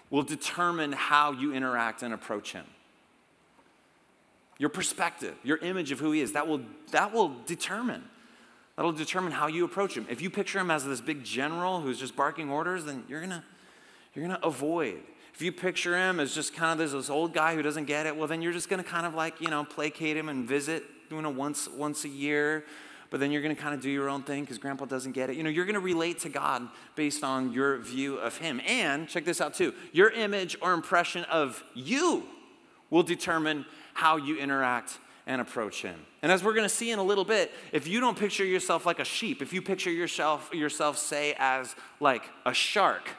will 0.09 0.23
determine 0.23 0.91
how 0.91 1.31
you 1.31 1.53
interact 1.53 2.03
and 2.03 2.13
approach 2.13 2.51
Him, 2.51 2.65
your 4.57 4.67
perspective, 4.67 5.35
your 5.45 5.55
image 5.59 5.93
of 5.93 6.01
who 6.01 6.11
He 6.11 6.19
is, 6.19 6.33
that 6.33 6.49
will, 6.49 6.59
that 6.91 7.13
will 7.13 7.33
determine. 7.45 8.03
That'll 8.75 8.91
determine 8.91 9.31
how 9.31 9.47
you 9.47 9.63
approach 9.63 9.95
him. 9.95 10.05
If 10.09 10.21
you 10.21 10.29
picture 10.31 10.59
him 10.59 10.71
as 10.71 10.83
this 10.83 10.99
big 10.99 11.23
general 11.23 11.79
who's 11.79 11.99
just 11.99 12.15
barking 12.15 12.49
orders, 12.49 12.85
then 12.85 13.03
you're 13.07 13.21
gonna 13.21 13.43
you're 14.13 14.25
going 14.25 14.39
to 14.39 14.45
avoid. 14.45 15.01
If 15.33 15.41
you 15.41 15.51
picture 15.51 15.97
him 15.97 16.19
as 16.19 16.35
just 16.35 16.53
kind 16.53 16.79
of 16.79 16.91
this, 16.91 17.09
old 17.09 17.33
guy 17.33 17.55
who 17.55 17.63
doesn't 17.63 17.85
get 17.85 18.05
it, 18.05 18.15
well, 18.15 18.27
then 18.27 18.41
you're 18.41 18.53
just 18.53 18.69
going 18.69 18.83
to 18.83 18.87
kind 18.87 19.05
of 19.05 19.15
like, 19.15 19.41
you 19.41 19.47
know, 19.47 19.63
placate 19.63 20.15
him 20.15 20.29
and 20.29 20.47
visit, 20.47 20.83
you 21.09 21.21
know, 21.21 21.31
once, 21.31 21.67
once 21.67 22.05
a 22.05 22.09
year. 22.09 22.65
But 23.09 23.19
then 23.19 23.31
you're 23.31 23.41
going 23.41 23.55
to 23.55 23.61
kind 23.61 23.75
of 23.75 23.81
do 23.81 23.89
your 23.89 24.09
own 24.09 24.23
thing 24.23 24.43
because 24.43 24.57
grandpa 24.57 24.85
doesn't 24.85 25.11
get 25.11 25.29
it. 25.29 25.35
You 25.35 25.43
know, 25.43 25.49
you're 25.49 25.65
going 25.65 25.75
to 25.75 25.79
relate 25.79 26.19
to 26.19 26.29
God 26.29 26.67
based 26.95 27.23
on 27.23 27.51
your 27.51 27.77
view 27.77 28.17
of 28.17 28.37
him. 28.37 28.61
And 28.67 29.07
check 29.07 29.25
this 29.25 29.41
out 29.41 29.53
too 29.53 29.73
your 29.91 30.09
image 30.09 30.57
or 30.61 30.73
impression 30.73 31.23
of 31.25 31.63
you 31.73 32.23
will 32.89 33.03
determine 33.03 33.65
how 33.93 34.17
you 34.17 34.37
interact 34.37 34.97
and 35.25 35.41
approach 35.41 35.81
him. 35.81 35.99
And 36.21 36.31
as 36.31 36.43
we're 36.43 36.53
going 36.53 36.67
to 36.67 36.73
see 36.73 36.91
in 36.91 36.99
a 36.99 37.03
little 37.03 37.25
bit, 37.25 37.51
if 37.71 37.87
you 37.87 37.99
don't 37.99 38.17
picture 38.17 38.45
yourself 38.45 38.85
like 38.85 38.99
a 38.99 39.05
sheep, 39.05 39.41
if 39.41 39.53
you 39.53 39.61
picture 39.61 39.91
yourself 39.91 40.49
yourself 40.53 40.97
say 40.97 41.35
as 41.37 41.75
like 41.99 42.23
a 42.45 42.53
shark, 42.53 43.09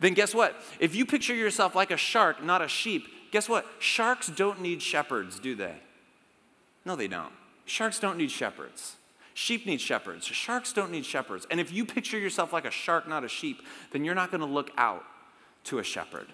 then 0.00 0.14
guess 0.14 0.34
what? 0.34 0.56
If 0.80 0.94
you 0.94 1.06
picture 1.06 1.34
yourself 1.34 1.74
like 1.74 1.90
a 1.90 1.96
shark, 1.96 2.42
not 2.42 2.62
a 2.62 2.68
sheep, 2.68 3.06
guess 3.30 3.48
what? 3.48 3.66
Sharks 3.78 4.28
don't 4.28 4.60
need 4.60 4.82
shepherds, 4.82 5.38
do 5.38 5.54
they? 5.54 5.76
No, 6.84 6.96
they 6.96 7.08
don't. 7.08 7.32
Sharks 7.64 7.98
don't 7.98 8.18
need 8.18 8.30
shepherds. 8.30 8.96
Sheep 9.34 9.66
need 9.66 9.80
shepherds. 9.80 10.26
Sharks 10.26 10.72
don't 10.72 10.92
need 10.92 11.04
shepherds. 11.04 11.46
And 11.50 11.58
if 11.58 11.72
you 11.72 11.84
picture 11.84 12.18
yourself 12.18 12.52
like 12.52 12.64
a 12.64 12.70
shark, 12.70 13.08
not 13.08 13.24
a 13.24 13.28
sheep, 13.28 13.62
then 13.90 14.04
you're 14.04 14.14
not 14.14 14.30
going 14.30 14.40
to 14.40 14.46
look 14.46 14.70
out 14.76 15.04
to 15.64 15.78
a 15.78 15.82
shepherd. 15.82 16.28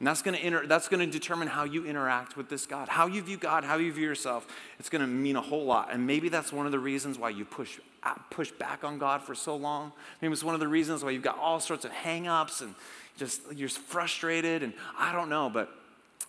And 0.00 0.06
that's 0.06 0.22
going 0.22 0.34
to 0.34 0.44
inter- 0.44 0.66
that's 0.66 0.88
going 0.88 1.00
to 1.00 1.06
determine 1.06 1.46
how 1.46 1.64
you 1.64 1.84
interact 1.84 2.34
with 2.34 2.48
this 2.48 2.64
God. 2.64 2.88
How 2.88 3.06
you 3.06 3.20
view 3.20 3.36
God, 3.36 3.64
how 3.64 3.76
you 3.76 3.92
view 3.92 4.06
yourself, 4.06 4.46
it's 4.78 4.88
going 4.88 5.02
to 5.02 5.06
mean 5.06 5.36
a 5.36 5.42
whole 5.42 5.66
lot. 5.66 5.90
And 5.92 6.06
maybe 6.06 6.30
that's 6.30 6.54
one 6.54 6.64
of 6.64 6.72
the 6.72 6.78
reasons 6.78 7.18
why 7.18 7.28
you 7.28 7.44
push 7.44 7.78
uh, 8.02 8.14
push 8.30 8.50
back 8.50 8.82
on 8.82 8.98
God 8.98 9.22
for 9.22 9.34
so 9.34 9.54
long. 9.54 9.92
Maybe 10.22 10.32
it's 10.32 10.42
one 10.42 10.54
of 10.54 10.60
the 10.60 10.68
reasons 10.68 11.04
why 11.04 11.10
you've 11.10 11.22
got 11.22 11.38
all 11.38 11.60
sorts 11.60 11.84
of 11.84 11.92
hang-ups 11.92 12.62
and 12.62 12.74
just 13.18 13.42
you're 13.54 13.68
frustrated 13.68 14.62
and 14.62 14.72
I 14.98 15.12
don't 15.12 15.28
know, 15.28 15.50
but 15.50 15.70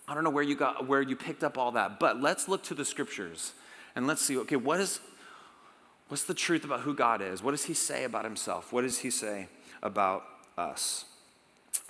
I 0.05 0.15
don't 0.15 0.25
know 0.25 0.31
where 0.31 0.43
you 0.43 0.57
got 0.57 0.85
where 0.85 1.01
you 1.01 1.15
picked 1.15 1.41
up 1.41 1.57
all 1.57 1.71
that. 1.71 1.97
But 1.97 2.19
let's 2.19 2.49
look 2.49 2.63
to 2.63 2.73
the 2.73 2.83
scriptures 2.83 3.53
and 3.95 4.05
let's 4.05 4.21
see 4.21 4.37
okay, 4.39 4.57
what 4.57 4.81
is 4.81 4.99
what's 6.09 6.25
the 6.25 6.33
truth 6.33 6.65
about 6.65 6.81
who 6.81 6.93
God 6.93 7.21
is? 7.21 7.41
What 7.41 7.51
does 7.51 7.63
he 7.63 7.73
say 7.73 8.03
about 8.03 8.25
himself? 8.25 8.73
What 8.73 8.81
does 8.81 8.97
he 8.97 9.09
say 9.09 9.47
about 9.81 10.25
us? 10.57 11.05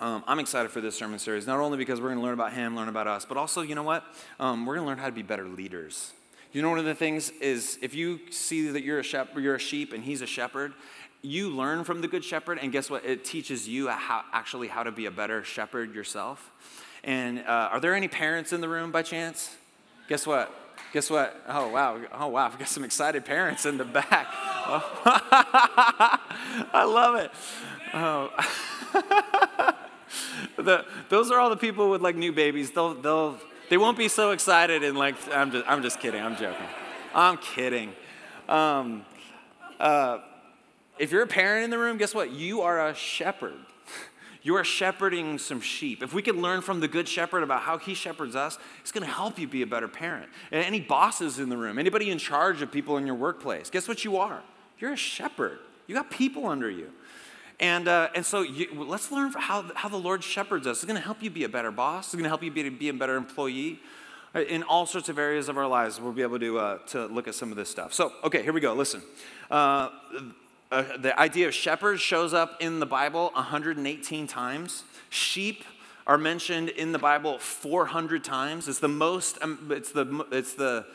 Um, 0.02 0.24
I'm 0.26 0.40
excited 0.40 0.72
for 0.72 0.82
this 0.82 0.96
sermon 0.96 1.20
series, 1.20 1.46
not 1.46 1.60
only 1.60 1.78
because 1.78 2.02
we're 2.02 2.08
going 2.08 2.18
to 2.18 2.24
learn 2.24 2.34
about 2.34 2.54
him, 2.54 2.76
learn 2.76 2.90
about 2.90 3.06
us, 3.06 3.24
but 3.24 3.38
also, 3.38 3.62
you 3.62 3.76
know 3.76 3.84
what? 3.84 4.04
Um, 4.40 4.66
we're 4.66 4.74
going 4.74 4.86
to 4.86 4.90
learn 4.90 4.98
how 4.98 5.06
to 5.06 5.12
be 5.12 5.22
better 5.22 5.46
leaders. 5.46 6.12
You 6.54 6.64
know, 6.64 6.70
one 6.72 6.80
of 6.80 6.86
the 6.86 6.96
things 6.96 7.30
is 7.40 7.78
if 7.84 7.94
you 7.94 8.20
see 8.32 8.68
that 8.70 8.84
you're 8.84 8.98
a 8.98 9.04
shepherd, 9.04 9.44
you're 9.44 9.56
a 9.56 9.60
sheep, 9.60 9.94
and 9.94 10.04
he's 10.04 10.24
a 10.24 10.26
shepherd, 10.26 10.74
you 11.22 11.50
learn 11.50 11.84
from 11.84 12.02
the 12.02 12.08
good 12.08 12.24
shepherd, 12.24 12.58
and 12.60 12.72
guess 12.72 12.90
what? 12.90 13.06
It 13.06 13.24
teaches 13.24 13.68
you 13.68 13.90
how, 13.90 14.24
actually 14.34 14.70
how 14.70 14.82
to 14.82 14.92
be 14.92 15.06
a 15.06 15.12
better 15.12 15.44
shepherd 15.44 15.94
yourself. 15.94 16.52
And 17.04 17.40
uh, 17.40 17.70
are 17.72 17.80
there 17.80 17.94
any 17.94 18.08
parents 18.08 18.54
in 18.54 18.62
the 18.62 18.70
room 18.70 18.92
by 18.92 19.04
chance? 19.04 19.56
Guess 20.10 20.26
what? 20.26 20.52
Guess 20.94 21.12
what? 21.12 21.44
Oh 21.48 21.68
wow! 21.70 22.02
Oh 22.12 22.28
wow! 22.28 22.50
We've 22.50 22.60
got 22.60 22.68
some 22.68 22.84
excited 22.84 23.24
parents 23.24 23.66
in 23.66 23.78
the 23.78 23.86
back. 23.86 24.28
I 26.74 26.84
love 26.88 27.16
it. 27.16 27.32
Oh. 27.94 28.30
the, 30.58 30.86
those 31.10 31.32
are 31.32 31.40
all 31.40 31.50
the 31.50 31.58
people 31.58 31.90
with 31.90 32.02
like 32.02 32.16
new 32.16 32.32
babies. 32.32 32.72
They'll, 32.72 32.94
they'll, 32.94 33.38
they 33.70 33.78
won't 33.78 33.98
be 33.98 34.08
so 34.08 34.32
excited 34.32 34.84
and 34.84 34.98
like, 34.98 35.16
I'm 35.32 35.52
just, 35.52 35.66
I'm 35.68 35.82
just 35.82 36.00
kidding. 36.00 36.22
I'm 36.22 36.36
joking. 36.36 36.66
I'm 37.14 37.38
kidding. 37.38 37.94
Um, 38.48 39.06
uh, 39.80 40.20
if 41.00 41.12
you're 41.12 41.24
a 41.24 41.28
parent 41.28 41.64
in 41.64 41.70
the 41.70 41.78
room, 41.78 41.98
guess 41.98 42.14
what? 42.14 42.32
You 42.32 42.62
are 42.62 42.88
a 42.88 42.94
shepherd. 42.94 43.56
You 44.44 44.56
are 44.56 44.64
shepherding 44.64 45.38
some 45.38 45.62
sheep. 45.62 46.02
If 46.02 46.14
we 46.14 46.22
can 46.22 46.42
learn 46.42 46.62
from 46.62 46.80
the 46.80 46.88
good 46.88 47.08
shepherd 47.08 47.44
about 47.44 47.62
how 47.62 47.78
he 47.78 47.94
shepherds 47.94 48.36
us, 48.36 48.58
it's 48.80 48.92
going 48.92 49.06
to 49.06 49.12
help 49.12 49.38
you 49.38 49.48
be 49.48 49.62
a 49.62 49.68
better 49.68 49.88
parent. 49.88 50.30
And 50.52 50.64
any 50.66 50.80
bosses 50.80 51.38
in 51.38 51.50
the 51.50 51.58
room, 51.58 51.78
anybody 51.78 52.10
in 52.10 52.18
charge 52.18 52.62
of 52.62 52.72
people 52.72 52.98
in 52.98 53.06
your 53.06 53.16
workplace, 53.16 53.70
guess 53.70 53.88
what 53.88 54.04
you 54.04 54.18
are? 54.18 54.42
You're 54.80 54.94
a 54.94 54.98
shepherd. 54.98 55.60
You 55.86 55.94
got 55.94 56.10
people 56.10 56.48
under 56.48 56.70
you. 56.70 56.90
And, 57.60 57.88
uh, 57.88 58.10
and 58.16 58.26
so 58.26 58.42
you, 58.42 58.68
let's 58.74 59.12
learn 59.12 59.32
how, 59.34 59.64
how 59.76 59.90
the 59.90 59.98
Lord 59.98 60.24
shepherds 60.24 60.66
us. 60.66 60.78
It's 60.78 60.86
going 60.86 61.00
to 61.00 61.06
help 61.06 61.22
you 61.22 61.30
be 61.30 61.44
a 61.44 61.50
better 61.50 61.70
boss. 61.70 62.08
It's 62.08 62.16
going 62.16 62.24
to 62.24 62.30
help 62.30 62.42
you 62.42 62.50
be, 62.50 62.68
be 62.70 62.90
a 62.90 62.94
better 62.94 63.16
employee. 63.16 63.80
In 64.34 64.64
all 64.64 64.86
sorts 64.86 65.10
of 65.10 65.20
areas 65.20 65.50
of 65.50 65.58
our 65.58 65.68
lives, 65.68 66.00
we'll 66.00 66.14
be 66.14 66.22
able 66.22 66.40
to, 66.40 66.58
uh, 66.58 66.78
to 66.88 67.06
look 67.08 67.28
at 67.28 67.36
some 67.36 67.52
of 67.52 67.58
this 67.58 67.70
stuff. 67.70 67.94
So, 67.94 68.14
okay, 68.24 68.42
here 68.42 68.54
we 68.54 68.62
go. 68.62 68.74
Listen. 68.74 69.04
Uh, 69.52 69.90
the 70.72 71.14
idea 71.20 71.48
of 71.48 71.54
shepherds 71.54 72.02
shows 72.02 72.34
up 72.34 72.62
in 72.62 72.80
the 72.80 72.86
Bible 72.86 73.32
118 73.34 74.28
times. 74.28 74.84
Sheep 75.10 75.64
are 76.08 76.18
mentioned 76.18 76.70
in 76.70 76.94
the 76.94 77.00
Bible 77.00 77.38
400 77.38 78.24
times. 78.24 78.68
It's 78.68 78.80
the 78.80 78.88
most, 78.88 79.38
um, 79.42 79.70
it's 79.70 79.92
the, 79.92 80.26
it's 80.32 80.54
the, 80.54 80.86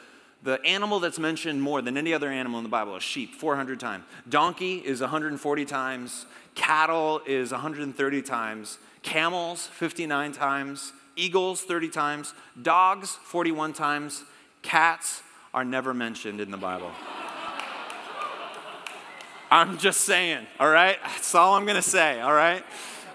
the 0.43 0.65
animal 0.65 0.99
that's 1.01 1.19
mentioned 1.19 1.61
more 1.61 1.83
than 1.83 1.97
any 1.99 2.15
other 2.15 2.31
animal 2.31 2.59
in 2.59 2.65
the 2.65 2.71
Bible 2.71 2.97
is 2.97 3.03
sheep, 3.03 3.35
400 3.35 3.79
times. 3.79 4.05
Donkey 4.29 4.77
is 4.79 5.01
140 5.01 5.65
times. 5.67 6.27
Cattle 6.55 7.21
is 7.27 7.53
130 7.53 8.23
times. 8.23 8.79
Camels, 9.03 9.67
59 9.67 10.33
times. 10.33 10.93
Eagles, 11.17 11.63
30 11.63 11.89
times. 11.91 12.35
Dogs, 12.61 13.11
41 13.25 13.75
times. 13.75 14.25
Cats 14.63 15.23
are 15.53 15.65
never 15.65 15.93
mentioned 15.93 16.41
in 16.41 16.51
the 16.51 16.57
Bible. 16.57 16.91
I'm 19.51 19.79
just 19.79 20.03
saying, 20.03 20.47
all 20.59 20.69
right? 20.69 20.99
That's 21.05 21.35
all 21.35 21.55
I'm 21.55 21.65
going 21.65 21.77
to 21.77 21.83
say, 21.83 22.21
all 22.21 22.33
right? 22.33 22.65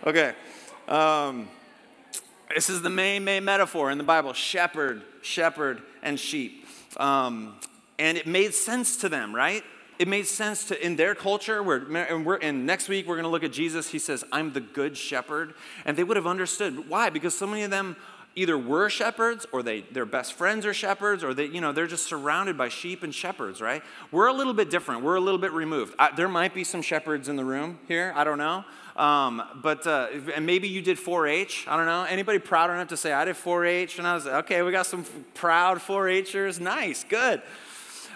Okay. 0.06 0.34
Um, 0.88 1.50
this 2.54 2.70
is 2.70 2.82
the 2.82 2.90
main, 2.90 3.24
main 3.24 3.44
metaphor 3.44 3.92
in 3.92 3.98
the 3.98 4.04
Bible 4.04 4.34
shepherd, 4.34 5.04
shepherd, 5.22 5.82
and 6.02 6.20
sheep. 6.20 6.66
Um, 6.98 7.56
and 8.00 8.18
it 8.18 8.28
made 8.28 8.54
sense 8.54 8.98
to 8.98 9.10
them, 9.10 9.36
right? 9.36 9.64
It 10.00 10.08
made 10.08 10.26
sense 10.26 10.66
to 10.66 10.86
in 10.86 10.96
their 10.96 11.14
culture. 11.14 11.62
Where 11.62 11.78
and, 11.78 12.26
we're, 12.26 12.38
and 12.38 12.66
next 12.66 12.90
week 12.90 13.08
we're 13.08 13.16
going 13.16 13.26
to 13.26 13.30
look 13.30 13.44
at 13.44 13.52
Jesus. 13.52 13.90
He 13.90 14.00
says, 14.00 14.24
"I'm 14.32 14.52
the 14.52 14.60
good 14.60 14.98
shepherd," 14.98 15.54
and 15.86 15.96
they 15.96 16.04
would 16.04 16.18
have 16.18 16.26
understood 16.26 16.90
why. 16.90 17.12
Because 17.12 17.38
so 17.38 17.46
many 17.46 17.62
of 17.62 17.70
them 17.70 17.96
either 18.36 18.58
were 18.58 18.90
shepherds 18.90 19.46
or 19.52 19.62
they, 19.62 19.82
their 19.82 20.06
best 20.06 20.34
friends 20.34 20.66
are 20.66 20.74
shepherds 20.74 21.24
or 21.24 21.34
they, 21.34 21.46
you 21.46 21.60
know, 21.62 21.72
they're 21.72 21.88
just 21.88 22.06
surrounded 22.06 22.58
by 22.58 22.70
sheep 22.70 23.04
and 23.04 23.14
shepherds, 23.14 23.62
right? 23.62 23.84
We're 24.12 24.28
a 24.28 24.34
little 24.34 24.54
bit 24.54 24.70
different. 24.70 25.04
We're 25.04 25.16
a 25.16 25.22
little 25.22 25.40
bit 25.40 25.52
removed. 25.52 25.96
I, 26.00 26.12
there 26.16 26.30
might 26.30 26.54
be 26.54 26.64
some 26.64 26.82
shepherds 26.82 27.28
in 27.28 27.36
the 27.36 27.46
room 27.46 27.80
here. 27.88 28.14
I 28.16 28.24
don't 28.24 28.38
know. 28.38 28.64
Um, 28.96 29.42
but 29.62 29.88
uh, 29.88 30.08
and 30.36 30.46
maybe 30.46 30.68
you 30.68 30.82
did 30.82 30.98
4-H. 30.98 31.66
I 31.68 31.78
don't 31.78 31.86
know. 31.86 32.04
Anybody 32.04 32.40
proud 32.40 32.70
enough 32.70 32.90
to 32.90 32.98
say 32.98 33.14
I 33.14 33.26
did 33.26 33.36
4-H? 33.36 33.98
And 33.98 34.08
I 34.08 34.14
was 34.14 34.26
like, 34.26 34.34
okay, 34.46 34.62
we 34.62 34.72
got 34.72 34.86
some 34.86 35.06
proud 35.34 35.80
4-Hers. 35.80 36.60
Nice, 36.60 37.04
good. 37.04 37.42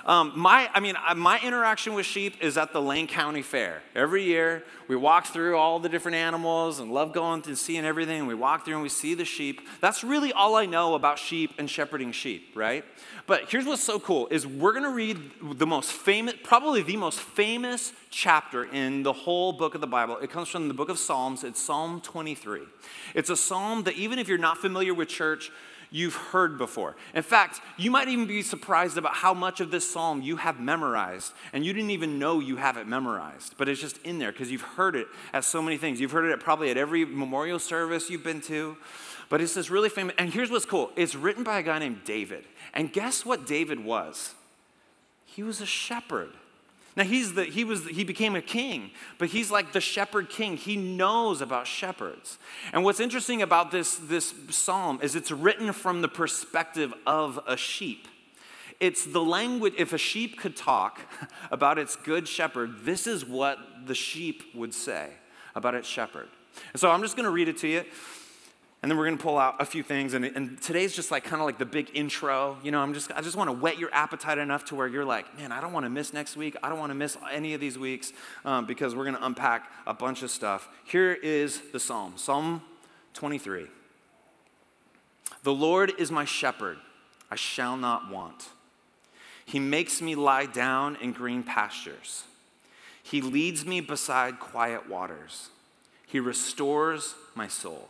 Um, 0.06 0.34
my, 0.36 0.70
I 0.72 0.82
mean, 0.82 0.96
uh, 0.96 1.16
my 1.16 1.40
interaction 1.40 1.96
with 1.96 2.06
sheep 2.06 2.36
is 2.40 2.60
at 2.60 2.72
the 2.72 2.82
Lane 2.82 3.08
County 3.08 3.42
Fair. 3.42 3.82
Every 3.96 4.24
year, 4.24 4.64
we 4.88 4.96
walk 4.96 5.26
through 5.26 5.58
all 5.58 5.80
the 5.80 5.90
different 5.90 6.16
animals 6.16 6.80
and 6.80 6.92
love 6.92 7.12
going 7.12 7.42
and 7.48 7.58
seeing 7.58 7.86
everything. 7.86 8.28
We 8.28 8.36
walk 8.36 8.66
through 8.66 8.76
and 8.76 8.84
we 8.84 8.90
see 8.90 9.16
the 9.16 9.26
sheep. 9.26 9.62
That's 9.82 10.04
really 10.04 10.32
all 10.32 10.56
I 10.56 10.68
know 10.68 10.94
about 10.94 11.18
sheep 11.18 11.56
and 11.58 11.68
shepherding 11.68 12.12
sheep, 12.12 12.52
right? 12.54 12.86
But 13.26 13.50
here's 13.50 13.66
what's 13.66 13.84
so 13.84 14.00
cool 14.00 14.28
is 14.28 14.46
we're 14.46 14.74
going 14.74 14.84
to 14.84 14.92
read 14.92 15.18
the 15.42 15.66
most 15.66 15.92
famous, 15.92 16.36
probably 16.44 16.84
the 16.84 16.98
most 16.98 17.20
famous 17.20 17.92
chapter 18.12 18.64
in 18.64 19.02
the 19.02 19.14
whole 19.14 19.54
book 19.54 19.74
of 19.74 19.82
the 19.82 19.88
Bible. 19.88 20.20
It 20.20 20.30
comes 20.30 20.50
from 20.50 20.68
the 20.68 20.76
book 20.76 20.90
of 20.90 21.00
Psalms. 21.00 21.44
It's 21.44 21.60
Psalm 21.60 22.00
23. 22.02 22.62
It's 23.16 23.32
a 23.32 23.36
psalm 23.36 23.82
that 23.84 23.96
even 23.96 24.20
if 24.20 24.28
you're 24.28 24.38
not 24.38 24.60
familiar 24.60 24.94
with 24.94 25.08
church, 25.08 25.52
you've 25.96 26.16
heard 26.16 26.58
before. 26.58 26.94
In 27.14 27.24
fact, 27.24 27.62
you 27.78 27.90
might 27.90 28.10
even 28.10 28.28
be 28.28 28.42
surprised 28.42 28.98
about 28.98 29.14
how 29.14 29.34
much 29.34 29.62
of 29.62 29.72
this 29.72 29.90
psalm 29.90 30.22
you 30.22 30.36
have 30.36 30.60
memorized, 30.60 31.32
and 31.54 31.66
you 31.66 31.72
didn't 31.72 31.92
even 31.92 32.20
know 32.20 32.42
you 32.42 32.58
have 32.58 32.76
it 32.76 32.86
memorized, 32.86 33.56
but 33.58 33.70
it's 33.70 33.80
just 33.80 33.98
in 34.04 34.20
there 34.20 34.34
because 34.34 34.52
you've 34.52 34.62
heard 34.62 34.98
it 34.98 35.08
at 35.32 35.46
so 35.46 35.62
many 35.62 35.78
things. 35.78 36.02
You've 36.02 36.12
heard 36.12 36.26
it 36.26 36.40
probably 36.42 36.70
at 36.70 36.76
every 36.76 37.06
memorial 37.06 37.60
service 37.60 38.10
you've 38.10 38.26
been 38.26 38.42
to. 38.42 38.76
But 39.30 39.40
it's 39.40 39.54
this 39.54 39.70
really 39.70 39.88
famous, 39.88 40.14
and 40.18 40.32
here's 40.32 40.52
what's 40.52 40.66
cool 40.66 40.92
it's 40.98 41.16
written 41.16 41.46
by 41.46 41.60
a 41.60 41.64
guy 41.64 41.80
named 41.80 42.02
David. 42.04 42.44
And 42.74 42.92
guess 42.92 43.26
what 43.26 43.48
David 43.48 43.84
was? 43.84 44.36
He 45.24 45.44
was 45.44 45.62
a 45.62 45.66
shepherd. 45.66 46.32
Now 46.96 47.04
he's 47.04 47.34
the, 47.34 47.44
he 47.44 47.66
was 47.66 47.86
he 47.88 48.04
became 48.06 48.36
a 48.36 48.42
king, 48.42 48.92
but 49.18 49.30
he's 49.30 49.52
like 49.52 49.74
the 49.74 49.82
shepherd 49.82 50.30
king. 50.30 50.56
He 50.56 50.78
knows 50.78 51.42
about 51.42 51.68
shepherds. 51.68 52.40
And 52.72 52.84
what's 52.86 53.02
interesting 53.02 53.42
about 53.42 53.72
this, 53.72 53.98
this 53.98 54.34
psalm 54.50 55.00
is 55.02 55.16
it's 55.16 55.32
written 55.32 55.74
from 55.74 56.02
the 56.02 56.08
perspective 56.08 56.94
of 57.06 57.40
a 57.48 57.58
sheep. 57.58 58.08
It's 58.80 59.06
the 59.06 59.24
language, 59.24 59.74
if 59.78 59.94
a 59.94 59.98
sheep 59.98 60.38
could 60.38 60.56
talk 60.56 61.02
about 61.52 61.78
its 61.78 61.96
good 61.96 62.28
shepherd, 62.28 62.84
this 62.84 63.08
is 63.08 63.26
what 63.26 63.58
the 63.86 63.96
sheep 63.96 64.44
would 64.54 64.74
say 64.74 65.10
about 65.54 65.76
its 65.76 65.88
shepherd. 65.88 66.28
And 66.74 66.80
so 66.80 66.92
I'm 66.92 67.02
just 67.02 67.16
going 67.16 67.26
to 67.26 67.32
read 67.32 67.48
it 67.48 67.58
to 67.60 67.68
you. 67.68 67.84
And 68.86 68.92
then 68.92 69.00
we're 69.00 69.06
going 69.06 69.18
to 69.18 69.24
pull 69.24 69.40
out 69.40 69.56
a 69.60 69.66
few 69.66 69.82
things. 69.82 70.14
And, 70.14 70.24
and 70.24 70.62
today's 70.62 70.96
just 70.96 71.10
like 71.10 71.24
kind 71.24 71.42
of 71.42 71.48
like 71.48 71.58
the 71.58 71.66
big 71.66 71.90
intro. 71.96 72.56
You 72.62 72.70
know, 72.70 72.82
I'm 72.82 72.94
just, 72.94 73.12
I 73.14 73.22
just 73.22 73.36
want 73.36 73.50
to 73.50 73.52
whet 73.52 73.80
your 73.80 73.92
appetite 73.92 74.38
enough 74.38 74.64
to 74.66 74.76
where 74.76 74.86
you're 74.86 75.04
like, 75.04 75.36
man, 75.40 75.52
I 75.52 75.60
don't 75.60 75.74
want 75.74 75.88
to 75.88 75.90
miss 75.90 76.14
next 76.14 76.38
week. 76.38 76.56
I 76.62 76.70
don't 76.70 76.78
want 76.78 76.92
to 76.92 76.96
miss 76.96 77.18
any 77.32 77.56
of 77.56 77.60
these 77.60 77.80
weeks 77.80 78.14
um, 78.46 78.68
because 78.68 78.94
we're 78.94 79.06
going 79.06 79.16
to 79.16 79.26
unpack 79.26 79.72
a 79.88 79.94
bunch 79.96 80.22
of 80.22 80.30
stuff. 80.30 80.70
Here 80.84 81.14
is 81.14 81.62
the 81.74 81.80
Psalm 81.80 82.14
Psalm 82.16 82.62
23. 83.16 83.66
The 85.42 85.52
Lord 85.52 85.92
is 85.98 86.12
my 86.12 86.26
shepherd, 86.26 86.78
I 87.32 87.38
shall 87.38 87.78
not 87.78 88.12
want. 88.12 88.50
He 89.48 89.58
makes 89.58 90.00
me 90.00 90.14
lie 90.14 90.46
down 90.46 90.96
in 90.98 91.12
green 91.12 91.42
pastures. 91.42 92.26
He 93.02 93.22
leads 93.22 93.66
me 93.66 93.82
beside 93.82 94.40
quiet 94.40 94.88
waters. 94.88 95.50
He 96.06 96.20
restores 96.20 97.16
my 97.34 97.48
soul. 97.48 97.90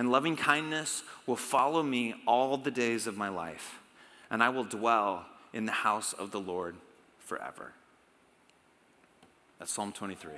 and 0.00 0.10
loving 0.10 0.34
kindness 0.34 1.02
will 1.26 1.36
follow 1.36 1.82
me 1.82 2.14
all 2.26 2.56
the 2.56 2.70
days 2.70 3.06
of 3.06 3.18
my 3.18 3.28
life, 3.28 3.80
and 4.30 4.42
I 4.42 4.48
will 4.48 4.64
dwell 4.64 5.26
in 5.52 5.66
the 5.66 5.72
house 5.72 6.14
of 6.14 6.30
the 6.30 6.40
Lord 6.40 6.74
forever. 7.18 7.72
That's 9.58 9.70
Psalm 9.70 9.92
23. 9.92 10.32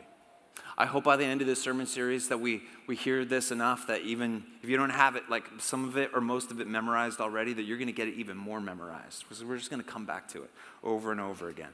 I 0.77 0.85
hope 0.85 1.05
by 1.05 1.17
the 1.17 1.25
end 1.25 1.43
of 1.43 1.47
this 1.47 1.63
sermon 1.63 1.87
series 1.87 2.29
that 2.29 2.39
we, 2.39 2.63
we 2.89 2.97
hear 2.97 3.25
this 3.25 3.53
enough 3.53 3.87
that 3.87 4.01
even 4.01 4.43
if 4.65 4.69
you 4.69 4.77
don't 4.77 4.91
have 4.91 5.15
it, 5.15 5.31
like 5.31 5.45
some 5.59 5.87
of 5.89 5.97
it 5.97 6.11
or 6.13 6.21
most 6.21 6.51
of 6.51 6.61
it 6.61 6.67
memorized 6.67 7.21
already, 7.21 7.53
that 7.53 7.63
you're 7.63 7.79
going 7.79 7.87
to 7.87 7.93
get 7.93 8.09
it 8.09 8.15
even 8.15 8.37
more 8.37 8.61
memorized 8.61 9.23
because 9.23 9.45
we're 9.45 9.59
just 9.59 9.71
going 9.71 9.81
to 9.81 9.89
come 9.89 10.05
back 10.05 10.27
to 10.31 10.43
it 10.43 10.51
over 10.83 11.13
and 11.13 11.21
over 11.21 11.49
again. 11.49 11.71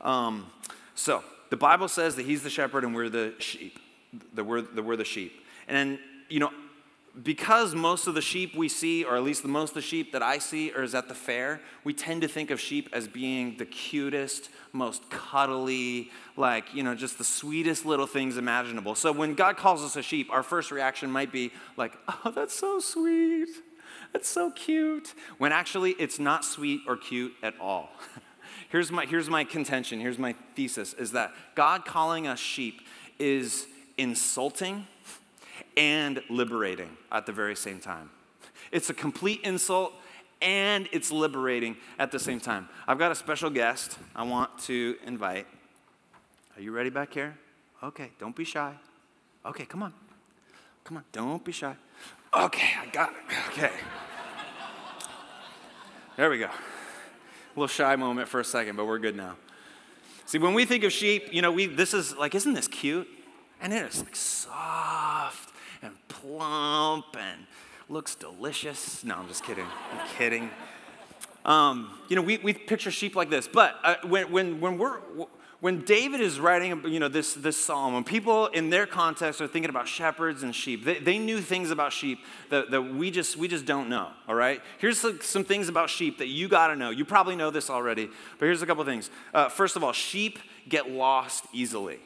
Um, 0.00 0.50
so 0.96 1.22
the 1.50 1.56
Bible 1.56 1.86
says 1.86 2.16
that 2.16 2.26
He's 2.26 2.42
the 2.42 2.50
shepherd 2.50 2.82
and 2.82 2.96
we're 2.96 3.08
the 3.08 3.34
sheep. 3.38 3.78
That 4.34 4.42
we're, 4.42 4.62
that 4.62 4.82
we're 4.82 4.96
the 4.96 5.04
sheep. 5.04 5.44
And, 5.68 6.00
you 6.28 6.40
know, 6.40 6.50
because 7.22 7.74
most 7.74 8.06
of 8.06 8.14
the 8.14 8.22
sheep 8.22 8.54
we 8.54 8.68
see, 8.68 9.04
or 9.04 9.16
at 9.16 9.22
least 9.22 9.42
the 9.42 9.48
most 9.48 9.70
of 9.70 9.74
the 9.74 9.82
sheep 9.82 10.12
that 10.12 10.22
I 10.22 10.38
see, 10.38 10.72
or 10.72 10.82
is 10.82 10.94
at 10.94 11.08
the 11.08 11.14
fair, 11.14 11.60
we 11.84 11.92
tend 11.92 12.22
to 12.22 12.28
think 12.28 12.50
of 12.50 12.60
sheep 12.60 12.88
as 12.92 13.08
being 13.08 13.56
the 13.56 13.66
cutest, 13.66 14.50
most 14.72 15.08
cuddly, 15.10 16.10
like, 16.36 16.74
you 16.74 16.82
know, 16.82 16.94
just 16.94 17.18
the 17.18 17.24
sweetest 17.24 17.84
little 17.84 18.06
things 18.06 18.36
imaginable. 18.36 18.94
So 18.94 19.12
when 19.12 19.34
God 19.34 19.56
calls 19.56 19.82
us 19.82 19.96
a 19.96 20.02
sheep, 20.02 20.28
our 20.30 20.42
first 20.42 20.70
reaction 20.70 21.10
might 21.10 21.32
be 21.32 21.52
like, 21.76 21.94
oh, 22.08 22.30
that's 22.30 22.54
so 22.54 22.78
sweet. 22.78 23.48
That's 24.12 24.28
so 24.28 24.50
cute. 24.50 25.14
When 25.38 25.52
actually 25.52 25.92
it's 25.92 26.18
not 26.18 26.44
sweet 26.44 26.80
or 26.86 26.96
cute 26.96 27.34
at 27.42 27.54
all. 27.60 27.90
here's, 28.68 28.90
my, 28.92 29.06
here's 29.06 29.28
my 29.28 29.44
contention, 29.44 30.00
here's 30.00 30.18
my 30.18 30.34
thesis 30.54 30.94
is 30.94 31.12
that 31.12 31.32
God 31.54 31.84
calling 31.84 32.26
us 32.26 32.38
sheep 32.38 32.82
is 33.18 33.66
insulting 33.96 34.86
and 35.78 36.20
liberating 36.28 36.90
at 37.12 37.24
the 37.24 37.32
very 37.32 37.54
same 37.54 37.78
time. 37.78 38.10
It's 38.72 38.90
a 38.90 38.94
complete 38.94 39.40
insult 39.44 39.94
and 40.42 40.88
it's 40.92 41.10
liberating 41.10 41.76
at 41.98 42.10
the 42.10 42.18
same 42.18 42.40
time. 42.40 42.68
I've 42.86 42.98
got 42.98 43.12
a 43.12 43.14
special 43.14 43.48
guest 43.48 43.96
I 44.14 44.24
want 44.24 44.58
to 44.64 44.96
invite. 45.06 45.46
Are 46.56 46.60
you 46.60 46.72
ready 46.72 46.90
back 46.90 47.14
here? 47.14 47.38
Okay, 47.82 48.10
don't 48.18 48.34
be 48.34 48.44
shy. 48.44 48.74
Okay, 49.46 49.64
come 49.64 49.84
on. 49.84 49.94
Come 50.82 50.96
on, 50.96 51.04
don't 51.12 51.44
be 51.44 51.52
shy. 51.52 51.76
Okay, 52.34 52.70
I 52.80 52.86
got 52.86 53.10
it. 53.10 53.16
Okay. 53.52 53.70
There 56.16 56.28
we 56.28 56.38
go. 56.38 56.46
A 56.46 56.50
little 57.54 57.68
shy 57.68 57.94
moment 57.94 58.28
for 58.28 58.40
a 58.40 58.44
second, 58.44 58.74
but 58.74 58.86
we're 58.86 58.98
good 58.98 59.16
now. 59.16 59.36
See, 60.26 60.38
when 60.38 60.54
we 60.54 60.64
think 60.64 60.82
of 60.82 60.92
sheep, 60.92 61.28
you 61.32 61.40
know, 61.40 61.52
we 61.52 61.66
this 61.66 61.94
is 61.94 62.16
like, 62.16 62.34
isn't 62.34 62.54
this 62.54 62.66
cute? 62.66 63.08
And 63.60 63.72
it 63.72 63.82
is 63.86 63.98
like 63.98 64.08
and 64.08 64.16
plump 66.28 67.16
and 67.18 67.46
looks 67.88 68.14
delicious. 68.14 69.02
No, 69.04 69.16
I'm 69.16 69.28
just 69.28 69.44
kidding. 69.44 69.64
I'm 69.64 70.08
kidding. 70.18 70.50
Um, 71.44 71.98
you 72.08 72.16
know, 72.16 72.22
we, 72.22 72.38
we 72.38 72.52
picture 72.52 72.90
sheep 72.90 73.16
like 73.16 73.30
this, 73.30 73.48
but 73.48 73.76
uh, 73.82 73.94
when, 74.04 74.30
when, 74.30 74.60
when 74.60 74.78
we're 74.78 74.98
when 75.60 75.80
David 75.80 76.20
is 76.20 76.38
writing, 76.38 76.84
you 76.86 77.00
know, 77.00 77.08
this, 77.08 77.34
this 77.34 77.56
psalm, 77.56 77.94
when 77.94 78.04
people 78.04 78.46
in 78.46 78.70
their 78.70 78.86
context 78.86 79.40
are 79.40 79.48
thinking 79.48 79.70
about 79.70 79.88
shepherds 79.88 80.44
and 80.44 80.54
sheep, 80.54 80.84
they, 80.84 81.00
they 81.00 81.18
knew 81.18 81.40
things 81.40 81.72
about 81.72 81.92
sheep 81.92 82.20
that, 82.50 82.70
that 82.70 82.80
we, 82.80 83.10
just, 83.10 83.36
we 83.36 83.48
just 83.48 83.64
don't 83.64 83.88
know, 83.88 84.08
all 84.28 84.36
right? 84.36 84.62
Here's 84.78 85.00
some, 85.00 85.20
some 85.20 85.42
things 85.42 85.68
about 85.68 85.90
sheep 85.90 86.18
that 86.18 86.28
you 86.28 86.46
got 86.46 86.68
to 86.68 86.76
know. 86.76 86.90
You 86.90 87.04
probably 87.04 87.34
know 87.34 87.50
this 87.50 87.70
already, 87.70 88.08
but 88.38 88.46
here's 88.46 88.62
a 88.62 88.66
couple 88.66 88.84
things. 88.84 89.10
Uh, 89.34 89.48
first 89.48 89.74
of 89.74 89.82
all, 89.82 89.92
sheep 89.92 90.38
get 90.68 90.88
lost 90.92 91.44
easily. 91.52 91.98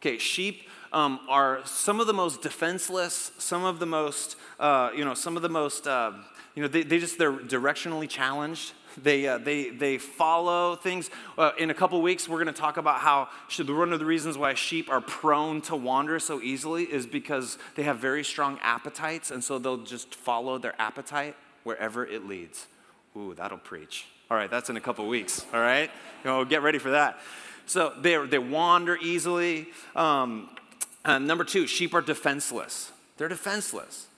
Okay, 0.00 0.18
sheep 0.18 0.68
um, 0.92 1.20
are 1.28 1.60
some 1.64 2.00
of 2.00 2.06
the 2.06 2.12
most 2.12 2.42
defenseless, 2.42 3.32
some 3.38 3.64
of 3.64 3.78
the 3.78 3.86
most, 3.86 4.36
uh, 4.58 4.90
you 4.94 5.04
know, 5.04 5.14
some 5.14 5.36
of 5.36 5.42
the 5.42 5.48
most, 5.48 5.86
uh, 5.86 6.12
you 6.54 6.62
know, 6.62 6.68
they, 6.68 6.82
they 6.82 6.98
just, 6.98 7.18
they're 7.18 7.32
directionally 7.32 8.08
challenged. 8.08 8.72
They, 9.02 9.28
uh, 9.28 9.38
they, 9.38 9.70
they 9.70 9.98
follow 9.98 10.74
things. 10.74 11.10
Uh, 11.36 11.52
in 11.58 11.70
a 11.70 11.74
couple 11.74 12.00
weeks, 12.02 12.28
we're 12.28 12.42
going 12.42 12.52
to 12.52 12.60
talk 12.60 12.78
about 12.78 13.00
how 13.00 13.28
one 13.58 13.92
of 13.92 13.98
the 14.00 14.04
reasons 14.04 14.36
why 14.36 14.54
sheep 14.54 14.90
are 14.90 15.00
prone 15.00 15.60
to 15.62 15.76
wander 15.76 16.18
so 16.18 16.40
easily 16.40 16.84
is 16.84 17.06
because 17.06 17.58
they 17.76 17.84
have 17.84 17.98
very 17.98 18.24
strong 18.24 18.58
appetites, 18.62 19.30
and 19.30 19.44
so 19.44 19.58
they'll 19.58 19.84
just 19.84 20.14
follow 20.14 20.58
their 20.58 20.74
appetite 20.80 21.36
wherever 21.62 22.04
it 22.04 22.26
leads. 22.26 22.66
Ooh, 23.16 23.34
that'll 23.34 23.58
preach. 23.58 24.06
All 24.30 24.36
right, 24.36 24.50
that's 24.50 24.68
in 24.68 24.76
a 24.76 24.80
couple 24.80 25.06
weeks. 25.06 25.46
All 25.54 25.60
right, 25.60 25.90
you 26.24 26.30
know, 26.30 26.44
get 26.44 26.62
ready 26.62 26.78
for 26.78 26.90
that. 26.90 27.20
So 27.66 27.92
they, 28.00 28.16
they 28.26 28.38
wander 28.38 28.96
easily. 28.96 29.68
Um, 29.94 30.48
number 31.16 31.44
two, 31.44 31.66
sheep 31.66 31.94
are 31.94 32.02
defenseless. 32.02 32.92
They're 33.16 33.28
defenseless. 33.28 34.08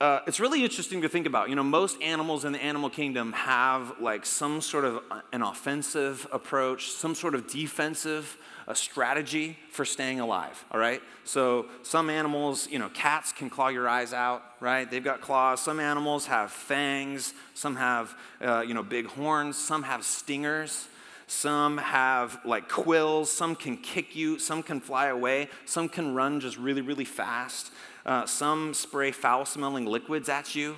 Uh, 0.00 0.20
it's 0.26 0.38
really 0.38 0.62
interesting 0.62 1.02
to 1.02 1.08
think 1.08 1.26
about. 1.26 1.48
You 1.48 1.56
know, 1.56 1.64
most 1.64 2.00
animals 2.02 2.44
in 2.44 2.52
the 2.52 2.62
animal 2.62 2.90
kingdom 2.90 3.32
have 3.32 3.94
like 3.98 4.26
some 4.26 4.60
sort 4.60 4.84
of 4.84 5.02
uh, 5.10 5.22
an 5.32 5.42
offensive 5.42 6.26
approach, 6.30 6.90
some 6.90 7.14
sort 7.14 7.34
of 7.34 7.50
defensive 7.50 8.38
a 8.66 8.72
uh, 8.72 8.74
strategy 8.74 9.56
for 9.70 9.84
staying 9.84 10.18
alive, 10.18 10.64
all 10.72 10.80
right? 10.80 11.00
So 11.22 11.66
some 11.84 12.10
animals, 12.10 12.68
you 12.68 12.80
know, 12.80 12.88
cats 12.88 13.30
can 13.30 13.48
claw 13.48 13.68
your 13.68 13.88
eyes 13.88 14.12
out, 14.12 14.42
right? 14.58 14.90
They've 14.90 15.04
got 15.04 15.20
claws. 15.20 15.60
Some 15.60 15.78
animals 15.78 16.26
have 16.26 16.50
fangs. 16.50 17.32
Some 17.54 17.76
have, 17.76 18.16
uh, 18.44 18.64
you 18.66 18.74
know, 18.74 18.82
big 18.82 19.06
horns. 19.06 19.56
Some 19.56 19.84
have 19.84 20.04
stingers. 20.04 20.88
Some 21.26 21.78
have 21.78 22.40
like 22.44 22.68
quills. 22.68 23.30
Some 23.32 23.56
can 23.56 23.76
kick 23.76 24.14
you. 24.14 24.38
Some 24.38 24.62
can 24.62 24.80
fly 24.80 25.06
away. 25.06 25.48
Some 25.64 25.88
can 25.88 26.14
run 26.14 26.40
just 26.40 26.56
really, 26.56 26.82
really 26.82 27.04
fast. 27.04 27.72
Uh, 28.04 28.24
some 28.26 28.72
spray 28.72 29.10
foul 29.10 29.44
smelling 29.44 29.86
liquids 29.86 30.28
at 30.28 30.54
you. 30.54 30.76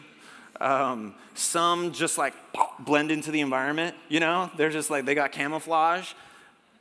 Um, 0.61 1.15
some 1.35 1.93
just 1.93 2.19
like 2.19 2.35
blend 2.81 3.11
into 3.11 3.31
the 3.31 3.41
environment, 3.41 3.95
you 4.09 4.21
know? 4.21 4.51
They're 4.57 4.71
just 4.71 4.91
like, 4.91 5.05
they 5.05 5.15
got 5.15 5.31
camouflage. 5.33 6.13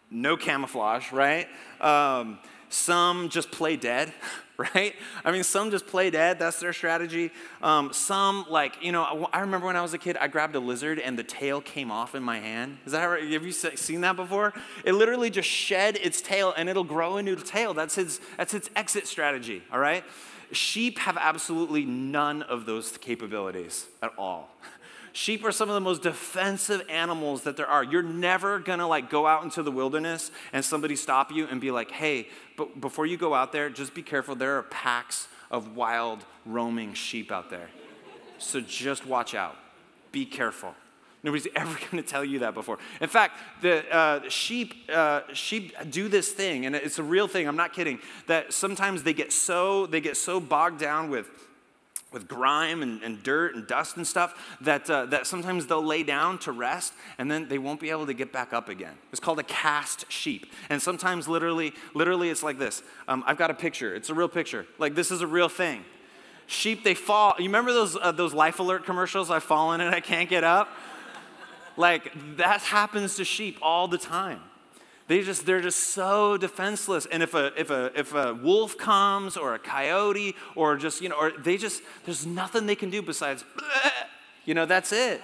No 0.09 0.37
camouflage, 0.37 1.11
right? 1.11 1.47
Um, 1.81 2.39
some 2.69 3.29
just 3.29 3.51
play 3.51 3.75
dead, 3.75 4.13
right? 4.75 4.95
I 5.23 5.31
mean, 5.31 5.43
some 5.43 5.69
just 5.69 5.85
play 5.85 6.09
dead. 6.09 6.39
That's 6.39 6.59
their 6.59 6.73
strategy. 6.73 7.31
Um, 7.61 7.93
some, 7.93 8.45
like, 8.49 8.81
you 8.81 8.91
know, 8.91 9.29
I 9.31 9.41
remember 9.41 9.67
when 9.67 9.75
I 9.75 9.81
was 9.81 9.93
a 9.93 9.99
kid, 9.99 10.17
I 10.17 10.27
grabbed 10.27 10.55
a 10.55 10.59
lizard 10.59 10.97
and 10.97 11.17
the 11.17 11.23
tail 11.23 11.61
came 11.61 11.91
off 11.91 12.15
in 12.15 12.23
my 12.23 12.39
hand. 12.39 12.79
Is 12.85 12.93
that 12.93 13.03
right? 13.05 13.31
Have 13.31 13.45
you 13.45 13.51
seen 13.51 14.01
that 14.01 14.15
before? 14.15 14.53
It 14.83 14.93
literally 14.93 15.29
just 15.29 15.47
shed 15.47 15.97
its 15.97 16.21
tail 16.21 16.55
and 16.57 16.69
it'll 16.69 16.83
grow 16.83 17.17
a 17.17 17.23
new 17.23 17.35
tail. 17.35 17.75
That's 17.75 17.99
its, 17.99 18.19
that's 18.37 18.55
its 18.55 18.69
exit 18.75 19.05
strategy, 19.05 19.61
all 19.71 19.79
right? 19.79 20.03
Sheep 20.51 20.97
have 20.99 21.17
absolutely 21.17 21.85
none 21.85 22.41
of 22.41 22.65
those 22.65 22.97
capabilities 22.97 23.85
at 24.01 24.11
all. 24.17 24.49
Sheep 25.17 25.43
are 25.45 25.51
some 25.51 25.67
of 25.67 25.73
the 25.73 25.81
most 25.81 26.03
defensive 26.03 26.83
animals 26.89 27.41
that 27.41 27.57
there 27.57 27.65
are. 27.65 27.83
You're 27.83 28.03
never 28.03 28.59
gonna 28.59 28.87
like 28.87 29.09
go 29.09 29.25
out 29.25 29.43
into 29.43 29.63
the 29.63 29.71
wilderness 29.71 30.29
and 30.53 30.63
somebody 30.63 30.95
stop 30.95 31.31
you 31.31 31.47
and 31.47 31.59
be 31.59 31.71
like, 31.71 31.89
hey, 31.89 32.27
but 32.55 32.79
before 32.79 33.07
you 33.07 33.17
go 33.17 33.33
out 33.33 33.51
there, 33.51 33.71
just 33.71 33.95
be 33.95 34.03
careful. 34.03 34.35
There 34.35 34.59
are 34.59 34.61
packs 34.61 35.27
of 35.49 35.75
wild 35.75 36.23
roaming 36.45 36.93
sheep 36.93 37.31
out 37.31 37.49
there. 37.49 37.69
So 38.37 38.61
just 38.61 39.07
watch 39.07 39.33
out. 39.33 39.57
Be 40.11 40.23
careful. 40.23 40.75
Nobody's 41.23 41.47
ever 41.55 41.73
going 41.89 42.03
to 42.03 42.07
tell 42.07 42.23
you 42.23 42.37
that 42.39 42.53
before. 42.53 42.77
In 43.01 43.09
fact, 43.09 43.39
the 43.63 43.91
uh, 43.91 44.29
sheep, 44.29 44.87
uh, 44.87 45.21
sheep 45.33 45.73
do 45.89 46.09
this 46.09 46.31
thing, 46.31 46.67
and 46.67 46.75
it's 46.75 46.99
a 46.99 47.03
real 47.03 47.27
thing. 47.27 47.47
I'm 47.47 47.55
not 47.55 47.73
kidding. 47.73 47.97
That 48.27 48.53
sometimes 48.53 49.01
they 49.01 49.13
get 49.13 49.33
so 49.33 49.87
they 49.87 49.99
get 49.99 50.15
so 50.15 50.39
bogged 50.39 50.79
down 50.79 51.09
with 51.09 51.27
with 52.17 52.27
grime 52.27 52.81
and, 52.81 53.01
and 53.03 53.21
dirt 53.21 53.55
and 53.55 53.67
dust 53.67 53.97
and 53.97 54.07
stuff 54.07 54.57
that, 54.61 54.89
uh, 54.89 55.05
that 55.05 55.27
sometimes 55.27 55.67
they'll 55.67 55.85
lay 55.85 56.01
down 56.01 56.39
to 56.39 56.51
rest 56.51 56.93
and 57.17 57.29
then 57.29 57.47
they 57.47 57.57
won't 57.57 57.79
be 57.79 57.89
able 57.91 58.07
to 58.07 58.13
get 58.13 58.33
back 58.33 58.53
up 58.53 58.69
again. 58.69 58.95
It's 59.11 59.19
called 59.19 59.39
a 59.39 59.43
cast 59.43 60.11
sheep. 60.11 60.47
And 60.69 60.81
sometimes 60.81 61.27
literally, 61.27 61.73
literally 61.93 62.29
it's 62.29 62.41
like 62.41 62.57
this. 62.57 62.81
Um, 63.07 63.23
I've 63.27 63.37
got 63.37 63.51
a 63.51 63.53
picture. 63.53 63.93
It's 63.93 64.09
a 64.09 64.13
real 64.15 64.27
picture. 64.27 64.65
Like 64.79 64.95
this 64.95 65.11
is 65.11 65.21
a 65.21 65.27
real 65.27 65.49
thing. 65.49 65.85
Sheep, 66.47 66.83
they 66.83 66.95
fall. 66.95 67.35
You 67.37 67.45
remember 67.45 67.73
those, 67.73 67.95
uh, 67.95 68.11
those 68.11 68.33
life 68.33 68.59
alert 68.59 68.85
commercials? 68.85 69.29
I've 69.29 69.43
fallen 69.43 69.81
and 69.81 69.93
I 69.93 69.99
can't 69.99 70.29
get 70.29 70.43
up. 70.43 70.69
Like 71.75 72.11
that 72.37 72.61
happens 72.61 73.15
to 73.17 73.25
sheep 73.25 73.59
all 73.61 73.87
the 73.87 73.99
time. 73.99 74.41
They 75.07 75.21
just 75.21 75.45
they're 75.45 75.61
just 75.61 75.79
so 75.79 76.37
defenseless. 76.37 77.05
And 77.05 77.23
if 77.23 77.33
a 77.33 77.53
if 77.59 77.69
a 77.69 77.91
if 77.97 78.13
a 78.13 78.33
wolf 78.33 78.77
comes 78.77 79.37
or 79.37 79.53
a 79.55 79.59
coyote 79.59 80.35
or 80.55 80.75
just 80.75 81.01
you 81.01 81.09
know 81.09 81.15
or 81.15 81.31
they 81.31 81.57
just 81.57 81.81
there's 82.05 82.25
nothing 82.25 82.65
they 82.65 82.75
can 82.75 82.89
do 82.89 83.01
besides 83.01 83.45
you 84.45 84.53
know 84.53 84.65
that's 84.65 84.91
it. 84.91 85.21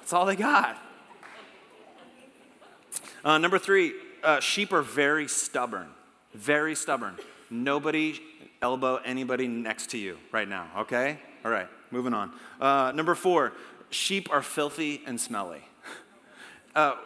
That's 0.00 0.12
all 0.12 0.24
they 0.26 0.36
got. 0.36 0.78
Uh, 3.24 3.38
number 3.38 3.58
three, 3.58 3.94
uh, 4.22 4.40
sheep 4.40 4.72
are 4.72 4.82
very 4.82 5.28
stubborn. 5.28 5.88
Very 6.34 6.74
stubborn. 6.74 7.16
Nobody 7.50 8.20
elbow 8.60 8.96
anybody 9.04 9.48
next 9.48 9.90
to 9.90 9.98
you 9.98 10.18
right 10.32 10.48
now. 10.48 10.66
Okay. 10.78 11.18
All 11.44 11.50
right. 11.50 11.68
Moving 11.90 12.12
on. 12.12 12.32
Uh, 12.60 12.92
number 12.94 13.14
four, 13.14 13.52
sheep 13.90 14.28
are 14.30 14.42
filthy 14.42 15.02
and 15.06 15.20
smelly. 15.20 15.60
Uh, 16.74 16.96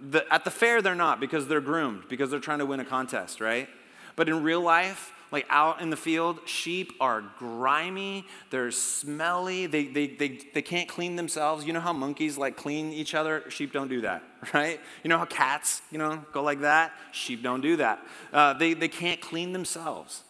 the, 0.00 0.24
at 0.32 0.44
the 0.44 0.50
fair, 0.50 0.82
they're 0.82 0.94
not 0.94 1.20
because 1.20 1.46
they're 1.48 1.60
groomed, 1.60 2.04
because 2.08 2.30
they're 2.30 2.40
trying 2.40 2.58
to 2.58 2.66
win 2.66 2.80
a 2.80 2.84
contest, 2.84 3.40
right? 3.40 3.68
But 4.16 4.28
in 4.28 4.42
real 4.42 4.60
life, 4.60 5.12
like 5.32 5.46
out 5.48 5.80
in 5.80 5.90
the 5.90 5.96
field, 5.96 6.38
sheep 6.46 6.92
are 7.00 7.24
grimy, 7.38 8.26
they're 8.50 8.70
smelly, 8.70 9.66
they, 9.66 9.86
they, 9.86 10.06
they, 10.06 10.40
they 10.54 10.62
can't 10.62 10.88
clean 10.88 11.16
themselves. 11.16 11.64
You 11.64 11.72
know 11.72 11.80
how 11.80 11.92
monkeys 11.92 12.38
like 12.38 12.56
clean 12.56 12.92
each 12.92 13.14
other? 13.14 13.42
Sheep 13.50 13.72
don't 13.72 13.88
do 13.88 14.02
that, 14.02 14.22
right? 14.54 14.80
You 15.02 15.08
know 15.08 15.18
how 15.18 15.24
cats, 15.24 15.82
you 15.90 15.98
know, 15.98 16.24
go 16.32 16.42
like 16.42 16.60
that? 16.60 16.92
Sheep 17.12 17.42
don't 17.42 17.60
do 17.60 17.76
that. 17.76 18.00
Uh, 18.32 18.52
they, 18.52 18.74
they 18.74 18.88
can't 18.88 19.20
clean 19.20 19.52
themselves. 19.52 20.22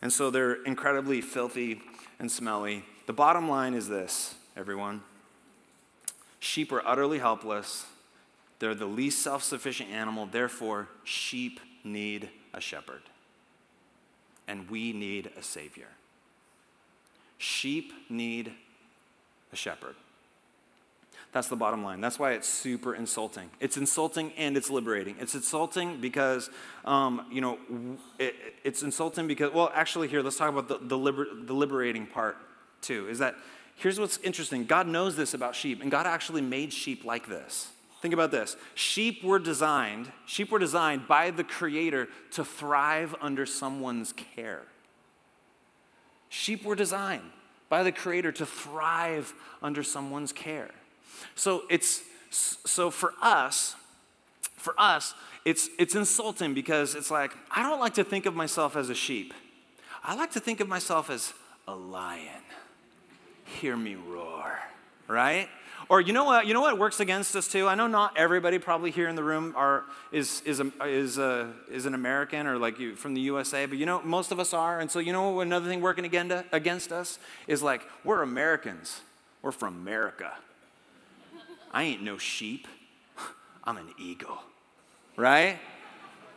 And 0.00 0.12
so 0.12 0.30
they're 0.30 0.62
incredibly 0.62 1.20
filthy 1.20 1.80
and 2.18 2.30
smelly. 2.30 2.84
The 3.06 3.12
bottom 3.12 3.48
line 3.48 3.74
is 3.74 3.88
this, 3.88 4.34
everyone 4.56 5.02
Sheep 6.44 6.72
are 6.72 6.86
utterly 6.86 7.18
helpless. 7.18 7.86
They're 8.58 8.74
the 8.74 8.86
least 8.86 9.22
self 9.22 9.42
sufficient 9.42 9.90
animal. 9.90 10.26
Therefore, 10.26 10.88
sheep 11.02 11.60
need 11.82 12.28
a 12.52 12.60
shepherd. 12.60 13.02
And 14.46 14.70
we 14.70 14.92
need 14.92 15.30
a 15.38 15.42
savior. 15.42 15.88
Sheep 17.38 17.92
need 18.08 18.52
a 19.52 19.56
shepherd. 19.56 19.96
That's 21.32 21.48
the 21.48 21.56
bottom 21.56 21.82
line. 21.82 22.00
That's 22.00 22.16
why 22.16 22.32
it's 22.32 22.48
super 22.48 22.94
insulting. 22.94 23.50
It's 23.58 23.76
insulting 23.76 24.32
and 24.36 24.56
it's 24.56 24.70
liberating. 24.70 25.16
It's 25.18 25.34
insulting 25.34 26.00
because, 26.00 26.48
um, 26.84 27.26
you 27.30 27.40
know, 27.40 27.58
it, 28.20 28.36
it's 28.62 28.84
insulting 28.84 29.26
because, 29.26 29.52
well, 29.52 29.72
actually, 29.74 30.06
here, 30.06 30.22
let's 30.22 30.36
talk 30.36 30.48
about 30.48 30.68
the, 30.68 30.78
the, 30.80 30.96
liber, 30.96 31.26
the 31.34 31.52
liberating 31.52 32.06
part 32.06 32.36
too. 32.82 33.08
Is 33.08 33.18
that 33.18 33.34
here's 33.74 33.98
what's 33.98 34.18
interesting 34.18 34.64
God 34.64 34.86
knows 34.86 35.16
this 35.16 35.34
about 35.34 35.56
sheep, 35.56 35.82
and 35.82 35.90
God 35.90 36.06
actually 36.06 36.40
made 36.40 36.72
sheep 36.72 37.04
like 37.04 37.28
this. 37.28 37.72
Think 38.04 38.12
about 38.12 38.32
this. 38.32 38.58
Sheep 38.74 39.24
were 39.24 39.38
designed, 39.38 40.12
sheep 40.26 40.50
were 40.50 40.58
designed 40.58 41.08
by 41.08 41.30
the 41.30 41.42
creator 41.42 42.06
to 42.32 42.44
thrive 42.44 43.14
under 43.18 43.46
someone's 43.46 44.12
care. 44.12 44.64
Sheep 46.28 46.66
were 46.66 46.74
designed 46.74 47.30
by 47.70 47.82
the 47.82 47.92
creator 47.92 48.30
to 48.30 48.44
thrive 48.44 49.32
under 49.62 49.82
someone's 49.82 50.34
care. 50.34 50.68
So 51.34 51.62
it's 51.70 52.02
so 52.28 52.90
for 52.90 53.14
us, 53.22 53.74
for 54.54 54.74
us, 54.76 55.14
it's 55.46 55.70
it's 55.78 55.94
insulting 55.94 56.52
because 56.52 56.94
it's 56.94 57.10
like 57.10 57.32
I 57.50 57.62
don't 57.62 57.80
like 57.80 57.94
to 57.94 58.04
think 58.04 58.26
of 58.26 58.34
myself 58.34 58.76
as 58.76 58.90
a 58.90 58.94
sheep. 58.94 59.32
I 60.02 60.14
like 60.14 60.32
to 60.32 60.40
think 60.40 60.60
of 60.60 60.68
myself 60.68 61.08
as 61.08 61.32
a 61.66 61.74
lion 61.74 62.42
hear 63.46 63.78
me 63.78 63.94
roar, 63.94 64.58
right? 65.08 65.48
Or 65.88 66.00
you 66.00 66.12
know 66.12 66.24
what? 66.24 66.46
You 66.46 66.54
know 66.54 66.60
what 66.60 66.78
works 66.78 67.00
against 67.00 67.36
us 67.36 67.46
too. 67.46 67.68
I 67.68 67.74
know 67.74 67.86
not 67.86 68.16
everybody 68.16 68.58
probably 68.58 68.90
here 68.90 69.08
in 69.08 69.16
the 69.16 69.22
room 69.22 69.54
are 69.56 69.84
is 70.12 70.42
is 70.46 70.60
a, 70.60 70.70
is 70.84 71.18
a, 71.18 71.52
is 71.70 71.86
an 71.86 71.94
American 71.94 72.46
or 72.46 72.58
like 72.58 72.78
you 72.78 72.96
from 72.96 73.14
the 73.14 73.20
USA, 73.22 73.66
but 73.66 73.78
you 73.78 73.86
know 73.86 74.00
most 74.02 74.32
of 74.32 74.40
us 74.40 74.54
are. 74.54 74.80
And 74.80 74.90
so 74.90 74.98
you 74.98 75.12
know 75.12 75.40
another 75.40 75.68
thing 75.68 75.80
working 75.80 76.04
against 76.04 76.92
us 76.92 77.18
is 77.46 77.62
like 77.62 77.82
we're 78.02 78.22
Americans. 78.22 79.00
We're 79.42 79.52
from 79.52 79.74
America. 79.74 80.32
I 81.70 81.82
ain't 81.82 82.02
no 82.02 82.16
sheep. 82.16 82.66
I'm 83.64 83.76
an 83.76 83.88
eagle, 83.98 84.38
right? 85.16 85.58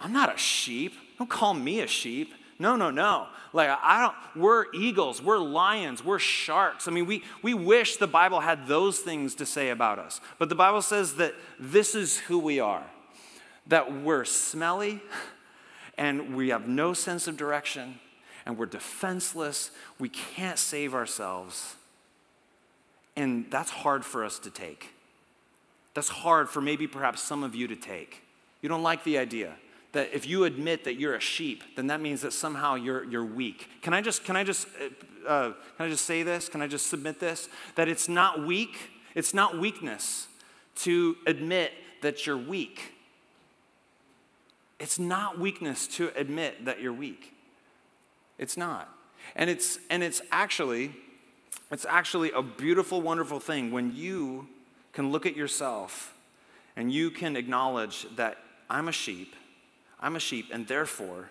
I'm 0.02 0.12
not 0.12 0.34
a 0.34 0.38
sheep. 0.38 0.94
Don't 1.18 1.30
call 1.30 1.54
me 1.54 1.80
a 1.80 1.88
sheep. 1.88 2.34
No, 2.60 2.76
no, 2.76 2.89
no. 2.89 3.28
Like 3.54 3.70
I 3.70 4.02
don't 4.02 4.41
we're 4.41 4.65
eagles, 4.74 5.22
we're 5.22 5.38
lions, 5.38 6.04
we're 6.04 6.20
sharks. 6.20 6.88
I 6.88 6.91
mean, 6.91 7.06
we 7.06 7.24
we 7.41 7.54
wish 7.54 7.98
the 7.98 8.08
Bible 8.08 8.39
had 8.39 8.67
those 8.67 9.00
things 9.00 9.36
to 9.36 9.46
say 9.46 9.70
about 9.70 10.00
us. 10.00 10.20
But 10.39 10.50
the 10.50 10.56
Bible 10.56 10.82
says 10.82 11.15
that 11.15 11.34
this 11.60 11.96
is 11.96 12.17
who 12.17 12.39
we 12.39 12.60
are. 12.60 12.84
That 13.67 14.02
we're 14.02 14.26
smelly 14.26 15.02
and 15.98 16.36
we 16.36 16.50
have 16.50 16.67
no 16.67 16.93
sense 16.93 17.28
of 17.28 17.38
direction 17.38 18.00
and 18.46 18.58
we're 18.58 18.65
defenseless. 18.65 19.72
We 20.00 20.10
can't 20.10 20.58
save 20.58 20.96
ourselves. 20.96 21.76
And 23.15 23.46
that's 23.50 23.72
hard 23.72 24.06
for 24.06 24.24
us 24.24 24.39
to 24.39 24.50
take. 24.50 24.93
That's 25.93 26.10
hard 26.10 26.50
for 26.50 26.62
maybe 26.62 26.88
perhaps 26.88 27.22
some 27.22 27.43
of 27.43 27.56
you 27.56 27.67
to 27.67 27.76
take. 27.76 28.22
You 28.62 28.70
don't 28.70 28.84
like 28.84 29.04
the 29.04 29.17
idea 29.17 29.54
that 29.93 30.10
if 30.13 30.28
you 30.28 30.43
admit 30.43 30.84
that 30.84 30.95
you're 30.95 31.15
a 31.15 31.19
sheep, 31.19 31.63
then 31.76 31.88
that 31.88 32.02
means 32.02 32.21
that 32.21 32.34
somehow 32.34 32.76
you're, 32.76 33.04
you're 33.06 33.26
weak. 33.26 33.69
Can 33.82 33.93
I 33.93 34.02
just, 34.02 34.26
can 34.26 34.36
I 34.36 34.43
just, 34.43 34.67
uh, 35.26 35.28
uh, 35.28 35.54
can 35.78 35.86
I 35.86 35.89
just 35.89 36.06
say 36.06 36.23
this? 36.23 36.50
Can 36.50 36.62
I 36.62 36.67
just 36.67 36.88
submit 36.88 37.19
this? 37.19 37.50
That 37.76 37.88
it's 37.88 38.10
not 38.10 38.45
weak, 38.45 38.78
it's 39.15 39.34
not 39.34 39.58
weakness 39.58 40.28
to 40.78 41.15
admit 41.26 41.71
that 42.02 42.26
you're 42.26 42.38
weak. 42.38 42.93
It's 44.80 45.00
not 45.00 45.39
weakness 45.39 45.88
to 45.88 46.12
admit 46.15 46.65
that 46.65 46.82
you're 46.82 46.93
weak. 46.93 47.34
It's 48.38 48.58
not. 48.58 48.89
And 49.36 49.50
it's, 49.50 49.80
and 49.89 50.04
it's 50.04 50.21
actually, 50.32 50.95
it's 51.71 51.86
actually 51.86 52.32
a 52.32 52.43
beautiful, 52.43 53.02
wonderful 53.02 53.39
thing 53.39 53.71
when 53.71 53.95
you 53.95 54.47
can 54.93 55.12
look 55.12 55.26
at 55.26 55.36
yourself 55.36 56.13
and 56.76 56.91
you 56.91 57.10
can 57.10 57.36
acknowledge 57.36 58.06
that 58.15 58.38
I'm 58.69 58.88
a 58.88 58.91
sheep 58.91 59.36
I'm 60.00 60.16
a 60.16 60.20
sheep, 60.20 60.50
and 60.52 60.68
therefore, 60.68 61.30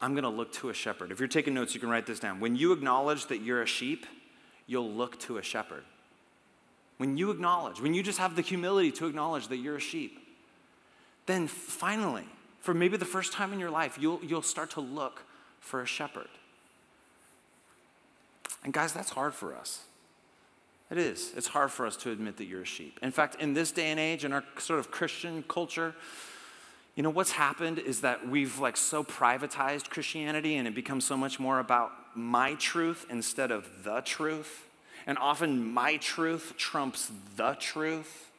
I'm 0.00 0.12
going 0.12 0.24
to 0.24 0.30
look 0.30 0.52
to 0.54 0.70
a 0.70 0.74
shepherd. 0.74 1.12
If 1.12 1.18
you're 1.18 1.28
taking 1.28 1.54
notes, 1.54 1.74
you 1.74 1.80
can 1.80 1.88
write 1.88 2.06
this 2.06 2.20
down. 2.20 2.40
When 2.40 2.56
you 2.56 2.72
acknowledge 2.72 3.26
that 3.26 3.42
you're 3.42 3.62
a 3.62 3.66
sheep, 3.66 4.06
you'll 4.66 4.90
look 4.90 5.18
to 5.20 5.38
a 5.38 5.42
shepherd. 5.42 5.84
When 6.98 7.16
you 7.16 7.30
acknowledge, 7.30 7.80
when 7.80 7.94
you 7.94 8.02
just 8.02 8.18
have 8.18 8.36
the 8.36 8.42
humility 8.42 8.92
to 8.92 9.06
acknowledge 9.06 9.48
that 9.48 9.56
you're 9.56 9.76
a 9.76 9.80
sheep, 9.80 10.18
then 11.26 11.48
finally, 11.48 12.26
for 12.60 12.72
maybe 12.74 12.96
the 12.96 13.04
first 13.04 13.32
time 13.32 13.52
in 13.52 13.60
your 13.60 13.70
life, 13.70 13.98
you'll, 14.00 14.20
you'll 14.22 14.42
start 14.42 14.70
to 14.72 14.80
look 14.80 15.22
for 15.60 15.82
a 15.82 15.86
shepherd. 15.86 16.28
And 18.62 18.72
guys, 18.72 18.92
that's 18.92 19.10
hard 19.10 19.34
for 19.34 19.54
us. 19.54 19.80
It 20.90 20.98
is. 20.98 21.32
It's 21.36 21.48
hard 21.48 21.70
for 21.70 21.86
us 21.86 21.96
to 21.98 22.10
admit 22.10 22.36
that 22.36 22.44
you're 22.44 22.62
a 22.62 22.66
sheep. 22.66 22.98
In 23.02 23.10
fact, 23.10 23.40
in 23.40 23.54
this 23.54 23.72
day 23.72 23.90
and 23.90 23.98
age, 23.98 24.24
in 24.24 24.32
our 24.32 24.44
sort 24.58 24.78
of 24.78 24.90
Christian 24.90 25.42
culture, 25.48 25.94
you 26.94 27.02
know, 27.02 27.10
what's 27.10 27.32
happened 27.32 27.78
is 27.78 28.00
that 28.02 28.28
we've 28.28 28.58
like 28.58 28.76
so 28.76 29.02
privatized 29.02 29.90
Christianity 29.90 30.56
and 30.56 30.68
it 30.68 30.74
becomes 30.74 31.04
so 31.04 31.16
much 31.16 31.40
more 31.40 31.58
about 31.58 31.90
my 32.14 32.54
truth 32.54 33.06
instead 33.10 33.50
of 33.50 33.68
the 33.82 34.00
truth. 34.00 34.66
And 35.06 35.18
often 35.18 35.72
my 35.72 35.96
truth 35.96 36.54
trumps 36.56 37.10
the 37.36 37.54
truth. 37.54 38.30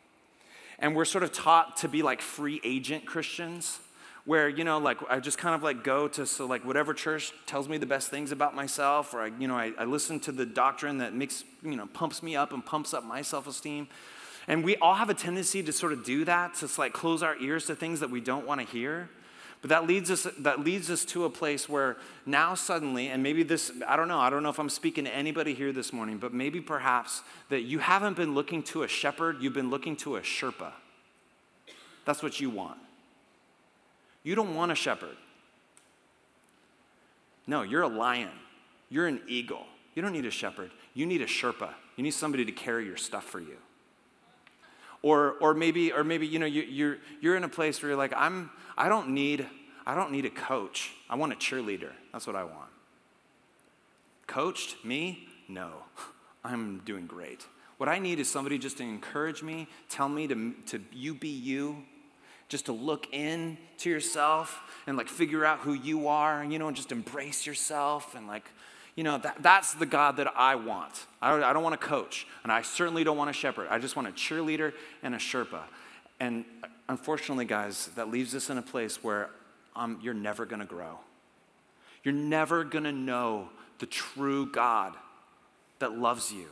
And 0.79 0.95
we're 0.95 1.05
sort 1.05 1.23
of 1.23 1.33
taught 1.33 1.77
to 1.77 1.89
be 1.89 2.01
like 2.01 2.21
free 2.21 2.61
agent 2.63 3.05
Christians 3.05 3.79
where 4.25 4.49
you 4.49 4.63
know 4.63 4.79
like 4.79 4.97
i 5.09 5.19
just 5.19 5.37
kind 5.37 5.55
of 5.55 5.63
like 5.63 5.83
go 5.83 6.07
to 6.07 6.25
so 6.25 6.45
like 6.45 6.65
whatever 6.65 6.93
church 6.93 7.31
tells 7.45 7.69
me 7.69 7.77
the 7.77 7.85
best 7.85 8.09
things 8.09 8.31
about 8.31 8.55
myself 8.55 9.13
or 9.13 9.21
i 9.21 9.27
you 9.39 9.47
know 9.47 9.55
I, 9.55 9.71
I 9.77 9.85
listen 9.85 10.19
to 10.21 10.31
the 10.31 10.45
doctrine 10.45 10.97
that 10.97 11.13
makes 11.13 11.43
you 11.61 11.75
know 11.75 11.85
pumps 11.87 12.21
me 12.21 12.35
up 12.35 12.51
and 12.51 12.65
pumps 12.65 12.93
up 12.93 13.03
my 13.03 13.21
self-esteem 13.21 13.87
and 14.47 14.63
we 14.63 14.75
all 14.77 14.95
have 14.95 15.09
a 15.09 15.13
tendency 15.13 15.63
to 15.63 15.71
sort 15.71 15.93
of 15.93 16.03
do 16.03 16.25
that, 16.25 16.55
to 16.55 16.69
like 16.77 16.93
close 16.93 17.23
our 17.23 17.35
ears 17.37 17.65
to 17.65 17.75
things 17.75 17.99
that 17.99 18.09
we 18.09 18.21
don't 18.21 18.45
want 18.45 18.61
to 18.61 18.67
hear. 18.67 19.09
But 19.61 19.69
that 19.69 19.87
leads 19.87 20.11
us 20.11 20.27
that 20.39 20.59
leads 20.59 20.91
us 20.91 21.05
to 21.05 21.25
a 21.25 21.29
place 21.29 21.67
where 21.67 21.97
now 22.25 22.53
suddenly, 22.53 23.07
and 23.07 23.23
maybe 23.23 23.41
this, 23.41 23.71
I 23.87 23.95
don't 23.95 24.07
know, 24.07 24.19
I 24.19 24.29
don't 24.29 24.43
know 24.43 24.49
if 24.49 24.59
I'm 24.59 24.69
speaking 24.69 25.05
to 25.05 25.15
anybody 25.15 25.55
here 25.55 25.71
this 25.71 25.91
morning, 25.91 26.17
but 26.17 26.33
maybe 26.33 26.61
perhaps 26.61 27.23
that 27.49 27.61
you 27.61 27.79
haven't 27.79 28.15
been 28.15 28.35
looking 28.35 28.61
to 28.63 28.83
a 28.83 28.87
shepherd, 28.87 29.37
you've 29.41 29.53
been 29.53 29.71
looking 29.71 29.95
to 29.97 30.17
a 30.17 30.21
Sherpa. 30.21 30.71
That's 32.05 32.21
what 32.21 32.39
you 32.39 32.51
want. 32.51 32.77
You 34.21 34.35
don't 34.35 34.53
want 34.53 34.71
a 34.71 34.75
shepherd. 34.75 35.17
No, 37.47 37.63
you're 37.63 37.81
a 37.81 37.87
lion. 37.87 38.31
You're 38.89 39.07
an 39.07 39.21
eagle. 39.27 39.65
You 39.95 40.01
don't 40.01 40.13
need 40.13 40.25
a 40.25 40.31
shepherd. 40.31 40.71
You 40.93 41.05
need 41.05 41.21
a 41.21 41.25
Sherpa. 41.25 41.69
You 41.95 42.03
need 42.03 42.11
somebody 42.11 42.45
to 42.45 42.51
carry 42.51 42.85
your 42.85 42.97
stuff 42.97 43.23
for 43.23 43.39
you. 43.39 43.57
Or, 45.05 45.33
or 45.39 45.53
maybe, 45.53 45.91
or 45.91 46.03
maybe, 46.03 46.25
you 46.25 46.39
know, 46.39 46.47
you, 46.47 46.63
you're, 46.63 46.97
you're 47.21 47.35
in 47.35 47.43
a 47.43 47.47
place 47.47 47.79
where 47.79 47.89
you're 47.89 47.97
like, 47.97 48.11
I'm, 48.17 48.49
I 48.75 48.89
don't 48.89 49.09
need, 49.09 49.45
I 49.85 49.93
don't 49.93 50.11
need 50.11 50.25
a 50.25 50.31
coach. 50.31 50.93
I 51.07 51.15
want 51.15 51.31
a 51.31 51.35
cheerleader. 51.35 51.91
That's 52.11 52.25
what 52.25 52.35
I 52.35 52.43
want. 52.43 52.71
Coached? 54.25 54.83
Me? 54.83 55.27
No. 55.47 55.73
I'm 56.43 56.79
doing 56.85 57.05
great. 57.05 57.45
What 57.77 57.87
I 57.87 57.99
need 57.99 58.19
is 58.19 58.27
somebody 58.27 58.57
just 58.57 58.77
to 58.77 58.83
encourage 58.83 59.43
me, 59.43 59.67
tell 59.89 60.09
me 60.09 60.25
to, 60.25 60.55
to 60.69 60.81
you 60.91 61.13
be 61.13 61.29
you, 61.29 61.83
just 62.49 62.65
to 62.65 62.71
look 62.71 63.05
in 63.13 63.59
to 63.77 63.91
yourself 63.91 64.59
and 64.87 64.97
like 64.97 65.07
figure 65.07 65.45
out 65.45 65.59
who 65.59 65.73
you 65.73 66.07
are, 66.07 66.43
you 66.43 66.57
know, 66.57 66.67
and 66.67 66.75
just 66.75 66.91
embrace 66.91 67.45
yourself 67.45 68.15
and 68.15 68.27
like 68.27 68.49
you 68.95 69.03
know, 69.03 69.17
that, 69.17 69.37
that's 69.41 69.73
the 69.73 69.85
God 69.85 70.17
that 70.17 70.33
I 70.35 70.55
want. 70.55 71.05
I 71.21 71.31
don't, 71.31 71.43
I 71.43 71.53
don't 71.53 71.63
want 71.63 71.75
a 71.75 71.79
coach, 71.79 72.25
and 72.43 72.51
I 72.51 72.61
certainly 72.61 73.03
don't 73.03 73.17
want 73.17 73.29
a 73.29 73.33
shepherd. 73.33 73.67
I 73.69 73.77
just 73.77 73.95
want 73.95 74.07
a 74.07 74.11
cheerleader 74.11 74.73
and 75.03 75.13
a 75.13 75.17
Sherpa. 75.17 75.63
And 76.19 76.45
unfortunately, 76.87 77.45
guys, 77.45 77.89
that 77.95 78.09
leaves 78.09 78.33
us 78.33 78.49
in 78.49 78.57
a 78.57 78.61
place 78.61 79.03
where 79.03 79.29
um, 79.75 79.99
you're 80.01 80.13
never 80.13 80.45
going 80.45 80.61
to 80.61 80.65
grow. 80.65 80.99
You're 82.03 82.13
never 82.13 82.63
going 82.63 82.85
to 82.85 82.91
know 82.93 83.49
the 83.79 83.85
true 83.85 84.49
God 84.49 84.93
that 85.79 85.97
loves 85.97 86.31
you. 86.31 86.47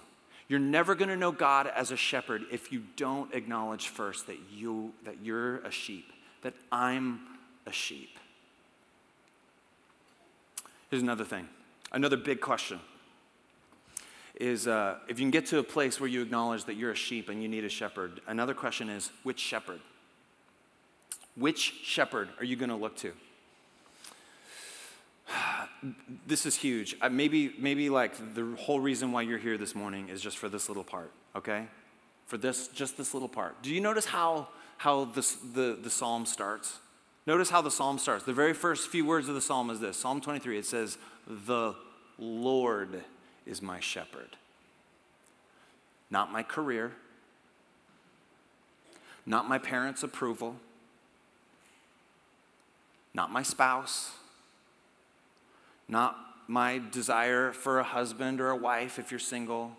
You're 0.50 0.60
never 0.60 0.96
going 0.96 1.10
to 1.10 1.16
know 1.16 1.32
God 1.32 1.68
as 1.68 1.92
a 1.92 1.98
shepherd 1.98 2.44
if 2.52 2.72
you 2.72 2.84
don't 2.98 3.34
acknowledge 3.34 3.88
first 3.88 4.28
that 4.28 4.38
you 4.54 4.92
that 5.06 5.24
you're 5.24 5.60
a 5.60 5.72
sheep, 5.72 6.12
that 6.42 6.54
I'm 6.72 7.22
a 7.66 7.72
sheep. 7.72 8.20
Here's 10.90 11.02
another 11.02 11.24
thing. 11.24 11.48
Another 11.94 12.18
big 12.18 12.42
question 12.42 12.80
is 14.36 14.68
uh, 14.68 14.98
if 15.08 15.20
you 15.20 15.24
can 15.24 15.32
get 15.32 15.46
to 15.48 15.60
a 15.60 15.64
place 15.64 16.00
where 16.00 16.10
you 16.10 16.22
acknowledge 16.22 16.66
that 16.66 16.76
you're 16.76 16.92
a 16.92 16.96
sheep 16.96 17.30
and 17.30 17.42
you 17.42 17.48
need 17.48 17.64
a 17.64 17.70
shepherd, 17.70 18.20
another 18.28 18.56
question 18.56 18.90
is 18.90 19.12
which 19.22 19.40
shepherd? 19.40 19.80
Which 21.36 21.74
shepherd 21.84 22.30
are 22.40 22.46
you 22.46 22.56
going 22.56 22.70
to 22.70 22.76
look 22.76 22.98
to? 22.98 23.14
this 26.28 26.48
is 26.48 26.56
huge. 26.56 26.96
Uh, 27.00 27.10
maybe, 27.10 27.54
maybe 27.60 27.92
like 27.92 28.34
the 28.34 28.56
whole 28.58 28.80
reason 28.80 29.12
why 29.12 29.22
you're 29.22 29.38
here 29.38 29.58
this 29.58 29.76
morning 29.76 30.10
is 30.10 30.20
just 30.22 30.38
for 30.38 30.50
this 30.50 30.70
little 30.70 30.84
part, 30.84 31.12
okay? 31.36 31.68
For 32.26 32.38
this, 32.38 32.70
just 32.70 32.98
this 32.98 33.14
little 33.14 33.30
part. 33.30 33.62
Do 33.62 33.72
you 33.72 33.82
notice 33.82 34.06
how, 34.06 34.48
how 34.78 35.06
this, 35.06 35.36
the, 35.36 35.78
the 35.80 35.92
psalm 35.92 36.26
starts? 36.26 36.80
Notice 37.26 37.50
how 37.50 37.62
the 37.62 37.72
psalm 37.72 38.00
starts. 38.00 38.26
The 38.26 38.34
very 38.34 38.54
first 38.54 38.90
few 38.90 39.06
words 39.06 39.30
of 39.30 39.36
the 39.36 39.42
psalm 39.42 39.70
is 39.70 39.80
this 39.80 39.98
Psalm 39.98 40.20
23. 40.20 40.58
It 40.58 40.66
says, 40.66 40.98
The 41.28 41.74
Lord 42.18 43.04
is 43.46 43.62
my 43.62 43.80
shepherd. 43.80 44.36
Not 46.10 46.32
my 46.32 46.44
career, 46.44 46.92
not 49.26 49.48
my 49.48 49.58
parents' 49.58 50.04
approval, 50.04 50.58
not 53.14 53.32
my 53.32 53.42
spouse, 53.42 54.12
not 55.88 56.18
my 56.48 56.82
desire 56.92 57.54
for 57.54 57.80
a 57.80 57.84
husband 57.84 58.42
or 58.42 58.50
a 58.50 58.56
wife 58.56 59.00
if 59.00 59.12
you're 59.12 59.20
single, 59.20 59.72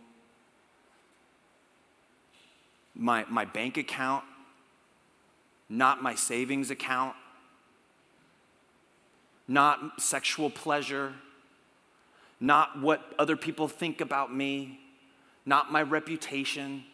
my, 2.94 3.24
my 3.28 3.44
bank 3.44 3.76
account, 3.76 4.24
not 5.68 6.02
my 6.02 6.14
savings 6.14 6.70
account, 6.70 7.14
not 9.46 10.00
sexual 10.00 10.50
pleasure, 10.50 11.12
not 12.40 12.80
what 12.80 13.14
other 13.18 13.36
people 13.36 13.68
think 13.68 14.00
about 14.00 14.34
me, 14.34 14.80
not 15.46 15.70
my 15.70 15.82
reputation. 15.82 16.84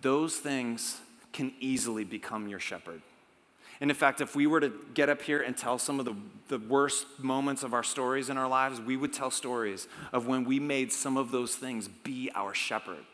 Those 0.00 0.36
things 0.36 1.00
can 1.32 1.52
easily 1.60 2.04
become 2.04 2.48
your 2.48 2.60
shepherd. 2.60 3.02
And 3.80 3.90
in 3.90 3.96
fact, 3.96 4.20
if 4.20 4.36
we 4.36 4.46
were 4.46 4.60
to 4.60 4.72
get 4.92 5.08
up 5.08 5.22
here 5.22 5.40
and 5.40 5.56
tell 5.56 5.78
some 5.78 5.98
of 5.98 6.04
the, 6.04 6.14
the 6.48 6.58
worst 6.58 7.06
moments 7.18 7.62
of 7.62 7.72
our 7.72 7.82
stories 7.82 8.28
in 8.28 8.36
our 8.36 8.48
lives, 8.48 8.80
we 8.80 8.96
would 8.96 9.12
tell 9.12 9.30
stories 9.30 9.88
of 10.12 10.26
when 10.26 10.44
we 10.44 10.60
made 10.60 10.92
some 10.92 11.16
of 11.16 11.30
those 11.30 11.54
things 11.54 11.88
be 11.88 12.30
our 12.34 12.52
shepherd 12.52 13.04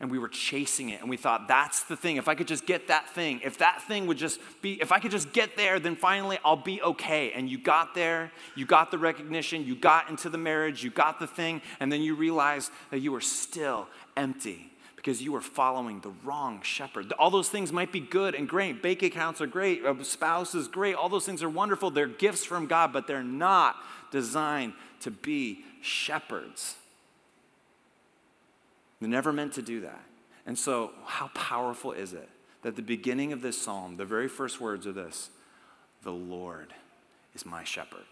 and 0.00 0.10
we 0.10 0.18
were 0.18 0.28
chasing 0.28 0.90
it 0.90 1.00
and 1.00 1.10
we 1.10 1.16
thought 1.16 1.48
that's 1.48 1.84
the 1.84 1.96
thing 1.96 2.16
if 2.16 2.28
i 2.28 2.34
could 2.34 2.48
just 2.48 2.66
get 2.66 2.88
that 2.88 3.08
thing 3.10 3.40
if 3.44 3.58
that 3.58 3.82
thing 3.82 4.06
would 4.06 4.18
just 4.18 4.40
be 4.62 4.80
if 4.80 4.92
i 4.92 4.98
could 4.98 5.10
just 5.10 5.32
get 5.32 5.56
there 5.56 5.78
then 5.78 5.96
finally 5.96 6.38
i'll 6.44 6.56
be 6.56 6.80
okay 6.82 7.32
and 7.32 7.48
you 7.48 7.58
got 7.58 7.94
there 7.94 8.30
you 8.54 8.64
got 8.66 8.90
the 8.90 8.98
recognition 8.98 9.64
you 9.64 9.74
got 9.74 10.08
into 10.08 10.28
the 10.28 10.38
marriage 10.38 10.82
you 10.82 10.90
got 10.90 11.18
the 11.18 11.26
thing 11.26 11.60
and 11.80 11.90
then 11.90 12.00
you 12.02 12.14
realized 12.14 12.70
that 12.90 13.00
you 13.00 13.12
were 13.12 13.20
still 13.20 13.86
empty 14.16 14.70
because 14.98 15.22
you 15.22 15.34
are 15.36 15.40
following 15.40 16.00
the 16.00 16.10
wrong 16.24 16.60
shepherd. 16.60 17.12
All 17.12 17.30
those 17.30 17.48
things 17.48 17.72
might 17.72 17.92
be 17.92 18.00
good 18.00 18.34
and 18.34 18.48
great. 18.48 18.82
Bank 18.82 19.00
accounts 19.04 19.40
are 19.40 19.46
great, 19.46 19.84
a 19.84 20.04
spouse 20.04 20.56
is 20.56 20.66
great. 20.66 20.96
All 20.96 21.08
those 21.08 21.24
things 21.24 21.40
are 21.40 21.48
wonderful. 21.48 21.92
They're 21.92 22.08
gifts 22.08 22.44
from 22.44 22.66
God, 22.66 22.92
but 22.92 23.06
they're 23.06 23.22
not 23.22 23.76
designed 24.10 24.72
to 25.00 25.12
be 25.12 25.60
shepherds. 25.80 26.74
They're 29.00 29.08
never 29.08 29.32
meant 29.32 29.54
to 29.54 29.62
do 29.62 29.80
that. 29.82 30.02
And 30.46 30.58
so, 30.58 30.92
how 31.04 31.28
powerful 31.34 31.92
is 31.92 32.12
it 32.12 32.28
that 32.62 32.76
the 32.76 32.82
beginning 32.82 33.32
of 33.32 33.42
this 33.42 33.60
psalm, 33.60 33.96
the 33.96 34.04
very 34.04 34.28
first 34.28 34.60
words 34.60 34.86
are 34.86 34.92
this 34.92 35.30
The 36.02 36.12
Lord 36.12 36.72
is 37.34 37.46
my 37.46 37.64
shepherd? 37.64 38.04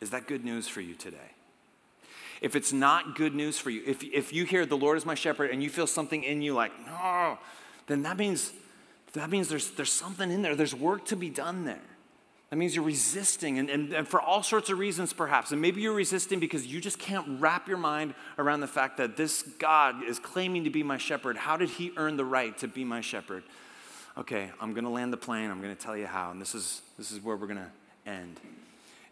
Is 0.00 0.10
that 0.10 0.26
good 0.26 0.44
news 0.44 0.68
for 0.68 0.80
you 0.80 0.94
today? 0.94 1.32
If 2.40 2.54
it's 2.54 2.72
not 2.72 3.16
good 3.16 3.34
news 3.34 3.58
for 3.58 3.70
you, 3.70 3.82
if, 3.84 4.02
if 4.04 4.32
you 4.32 4.44
hear 4.44 4.64
the 4.64 4.76
Lord 4.76 4.96
is 4.96 5.04
my 5.04 5.16
shepherd 5.16 5.50
and 5.50 5.62
you 5.62 5.70
feel 5.70 5.88
something 5.88 6.22
in 6.22 6.40
you 6.40 6.54
like, 6.54 6.72
no, 6.86 7.38
then 7.88 8.02
that 8.02 8.16
means, 8.16 8.52
that 9.14 9.28
means 9.28 9.48
there's, 9.48 9.70
there's 9.72 9.92
something 9.92 10.30
in 10.30 10.42
there. 10.42 10.54
There's 10.54 10.74
work 10.74 11.04
to 11.06 11.16
be 11.16 11.30
done 11.30 11.64
there. 11.64 11.80
That 12.50 12.56
means 12.56 12.74
you're 12.74 12.84
resisting, 12.84 13.58
and, 13.58 13.68
and, 13.68 13.92
and 13.92 14.08
for 14.08 14.22
all 14.22 14.42
sorts 14.42 14.70
of 14.70 14.78
reasons, 14.78 15.12
perhaps. 15.12 15.52
And 15.52 15.60
maybe 15.60 15.82
you're 15.82 15.92
resisting 15.92 16.40
because 16.40 16.66
you 16.66 16.80
just 16.80 16.98
can't 16.98 17.40
wrap 17.40 17.68
your 17.68 17.76
mind 17.76 18.14
around 18.38 18.60
the 18.60 18.66
fact 18.66 18.96
that 18.96 19.18
this 19.18 19.42
God 19.42 20.02
is 20.02 20.18
claiming 20.18 20.64
to 20.64 20.70
be 20.70 20.82
my 20.82 20.96
shepherd. 20.96 21.36
How 21.36 21.58
did 21.58 21.68
he 21.68 21.92
earn 21.98 22.16
the 22.16 22.24
right 22.24 22.56
to 22.58 22.68
be 22.68 22.84
my 22.84 23.02
shepherd? 23.02 23.42
Okay, 24.16 24.50
I'm 24.60 24.72
to 24.84 24.90
land 24.90 25.12
the 25.12 25.18
plane. 25.18 25.50
I'm 25.50 25.60
to 25.76 25.80
tell 25.80 25.96
you 25.96 26.06
how. 26.06 26.30
And 26.30 26.40
this 26.40 26.54
is, 26.54 26.80
this 26.96 27.12
is 27.12 27.22
where 27.22 27.36
we're 27.36 27.48
to 27.58 27.70
end 28.10 28.40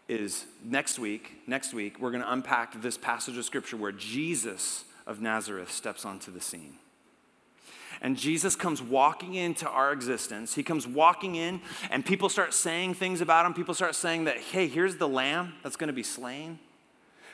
is 0.07 0.45
next 0.63 0.99
week, 0.99 1.41
next 1.47 1.73
week, 1.73 1.99
we're 1.99 2.11
to 2.23 2.31
unpack 2.31 2.81
this 2.81 2.97
passage 2.97 3.37
of 3.37 3.45
scripture 3.45 3.77
where 3.77 3.91
Jesus 3.91 4.85
of 5.05 5.21
Nazareth 5.21 5.71
steps 5.71 6.05
onto 6.05 6.31
the 6.31 6.41
scene. 6.41 6.75
And 8.01 8.17
Jesus 8.17 8.55
comes 8.55 8.81
walking 8.81 9.35
into 9.35 9.67
our 9.67 9.91
existence. 9.91 10.55
He 10.55 10.63
comes 10.63 10.87
walking 10.87 11.35
in, 11.35 11.61
and 11.89 12.05
people 12.05 12.29
start 12.29 12.53
saying 12.53 12.95
things 12.95 13.21
about 13.21 13.45
him. 13.45 13.53
People 13.53 13.73
start 13.73 13.95
saying 13.95 14.25
that, 14.25 14.37
hey, 14.37 14.67
here's 14.67 14.97
the 14.97 15.07
lamb 15.07 15.53
that's 15.63 15.75
going 15.75 15.87
to 15.87 15.93
be 15.93 16.03
slain 16.03 16.59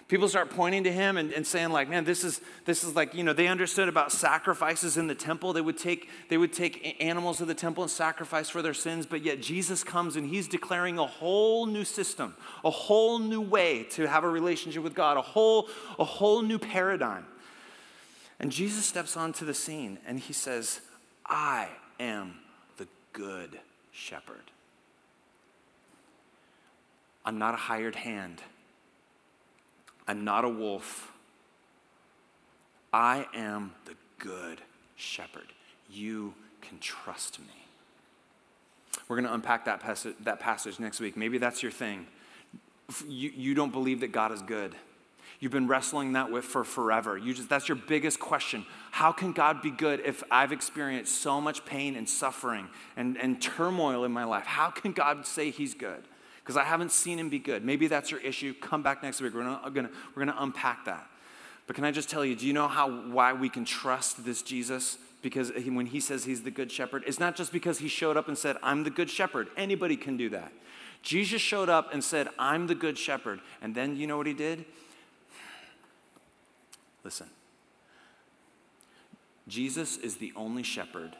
people 0.07 0.27
start 0.27 0.49
pointing 0.49 0.83
to 0.83 0.91
him 0.91 1.17
and, 1.17 1.31
and 1.31 1.45
saying 1.45 1.69
like 1.69 1.89
man 1.89 2.03
this 2.03 2.23
is 2.23 2.41
this 2.65 2.83
is 2.83 2.95
like 2.95 3.13
you 3.13 3.23
know 3.23 3.33
they 3.33 3.47
understood 3.47 3.87
about 3.87 4.11
sacrifices 4.11 4.97
in 4.97 5.07
the 5.07 5.15
temple 5.15 5.53
they 5.53 5.61
would 5.61 5.77
take 5.77 6.09
they 6.29 6.37
would 6.37 6.53
take 6.53 6.95
animals 6.99 7.41
of 7.41 7.47
the 7.47 7.53
temple 7.53 7.83
and 7.83 7.91
sacrifice 7.91 8.49
for 8.49 8.61
their 8.61 8.73
sins 8.73 9.05
but 9.05 9.23
yet 9.23 9.41
jesus 9.41 9.83
comes 9.83 10.15
and 10.15 10.29
he's 10.29 10.47
declaring 10.47 10.99
a 10.99 11.05
whole 11.05 11.65
new 11.65 11.85
system 11.85 12.35
a 12.63 12.69
whole 12.69 13.19
new 13.19 13.41
way 13.41 13.83
to 13.83 14.07
have 14.07 14.23
a 14.23 14.29
relationship 14.29 14.83
with 14.83 14.93
god 14.93 15.17
a 15.17 15.21
whole 15.21 15.69
a 15.99 16.03
whole 16.03 16.41
new 16.41 16.59
paradigm 16.59 17.25
and 18.39 18.51
jesus 18.51 18.85
steps 18.85 19.15
onto 19.17 19.45
the 19.45 19.53
scene 19.53 19.97
and 20.05 20.19
he 20.19 20.33
says 20.33 20.81
i 21.25 21.67
am 21.99 22.35
the 22.77 22.87
good 23.11 23.59
shepherd 23.91 24.51
i'm 27.25 27.37
not 27.37 27.53
a 27.53 27.57
hired 27.57 27.95
hand 27.95 28.41
I'm 30.07 30.23
not 30.23 30.45
a 30.45 30.49
wolf. 30.49 31.11
I 32.91 33.25
am 33.33 33.73
the 33.85 33.95
good 34.19 34.61
shepherd. 34.95 35.47
You 35.89 36.33
can 36.61 36.79
trust 36.79 37.39
me. 37.39 37.45
We're 39.07 39.17
going 39.17 39.27
to 39.27 39.33
unpack 39.33 39.65
that 39.65 39.79
passage, 39.79 40.15
that 40.21 40.39
passage 40.39 40.79
next 40.79 40.99
week. 40.99 41.17
Maybe 41.17 41.37
that's 41.37 41.63
your 41.63 41.71
thing. 41.71 42.07
You, 43.07 43.31
you 43.35 43.53
don't 43.53 43.71
believe 43.71 44.01
that 44.01 44.11
God 44.11 44.31
is 44.31 44.41
good. 44.41 44.75
You've 45.43 45.51
been 45.51 45.67
wrestling 45.67 46.13
that 46.13 46.31
with 46.31 46.45
for 46.45 46.63
forever. 46.63 47.17
You 47.17 47.33
just, 47.33 47.49
that's 47.49 47.67
your 47.67 47.75
biggest 47.75 48.19
question. 48.19 48.65
How 48.91 49.11
can 49.11 49.33
God 49.33 49.61
be 49.61 49.71
good 49.71 49.99
if 50.05 50.23
I've 50.31 50.53
experienced 50.53 51.21
so 51.21 51.41
much 51.41 51.65
pain 51.65 51.97
and 51.97 52.07
suffering 52.07 52.69
and, 52.95 53.17
and 53.17 53.41
turmoil 53.41 54.05
in 54.05 54.11
my 54.13 54.23
life? 54.23 54.45
How 54.45 54.69
can 54.69 54.93
God 54.93 55.25
say 55.25 55.49
He's 55.49 55.73
good? 55.73 56.03
because 56.43 56.57
I 56.57 56.65
haven't 56.65 56.91
seen 56.91 57.17
him 57.19 57.29
be 57.29 57.39
good. 57.39 57.63
Maybe 57.63 57.87
that's 57.87 58.11
your 58.11 58.19
issue. 58.19 58.53
Come 58.53 58.83
back 58.83 59.01
next 59.01 59.21
week. 59.21 59.33
We're 59.33 59.43
gonna, 59.43 59.71
gonna, 59.71 59.89
we're 60.13 60.25
gonna 60.25 60.37
unpack 60.37 60.85
that. 60.85 61.07
But 61.67 61.77
can 61.77 61.85
I 61.85 61.91
just 61.91 62.09
tell 62.09 62.25
you, 62.25 62.35
do 62.35 62.45
you 62.45 62.51
know 62.51 62.67
how 62.67 62.89
why 62.89 63.31
we 63.31 63.47
can 63.47 63.63
trust 63.63 64.25
this 64.25 64.41
Jesus? 64.41 64.97
Because 65.21 65.53
he, 65.55 65.69
when 65.69 65.85
he 65.85 66.01
says 66.01 66.25
he's 66.25 66.43
the 66.43 66.51
good 66.51 66.69
shepherd, 66.69 67.03
it's 67.07 67.19
not 67.19 67.37
just 67.37 67.53
because 67.53 67.79
he 67.79 67.87
showed 67.87 68.17
up 68.17 68.27
and 68.27 68.37
said, 68.37 68.57
I'm 68.61 68.83
the 68.83 68.89
good 68.89 69.09
shepherd. 69.09 69.47
Anybody 69.55 69.95
can 69.95 70.17
do 70.17 70.29
that. 70.31 70.51
Jesus 71.01 71.41
showed 71.41 71.69
up 71.69 71.93
and 71.93 72.03
said, 72.03 72.27
I'm 72.37 72.67
the 72.67 72.75
good 72.75 72.97
shepherd. 72.97 73.39
And 73.61 73.73
then 73.73 73.95
you 73.95 74.05
know 74.05 74.17
what 74.17 74.27
he 74.27 74.33
did? 74.33 74.65
Listen. 77.03 77.27
Jesus 79.47 79.97
is 79.97 80.17
the 80.17 80.31
only 80.35 80.63
shepherd 80.63 81.15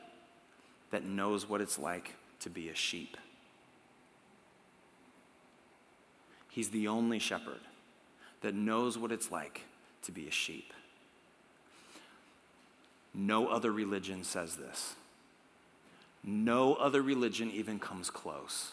that 0.91 1.03
knows 1.03 1.47
what 1.47 1.61
it's 1.61 1.77
like 1.77 2.15
to 2.39 2.49
be 2.49 2.69
a 2.69 2.75
sheep. 2.75 3.17
He's 6.49 6.69
the 6.69 6.87
only 6.87 7.19
shepherd 7.19 7.61
that 8.41 8.53
knows 8.53 8.97
what 8.97 9.11
it's 9.11 9.31
like 9.31 9.61
to 10.03 10.11
be 10.11 10.27
a 10.27 10.31
sheep. 10.31 10.71
No 13.13 13.47
other 13.47 13.71
religion 13.71 14.23
says 14.23 14.55
this. 14.55 14.95
No 16.23 16.75
other 16.75 17.01
religion 17.01 17.51
even 17.51 17.79
comes 17.79 18.09
close. 18.09 18.71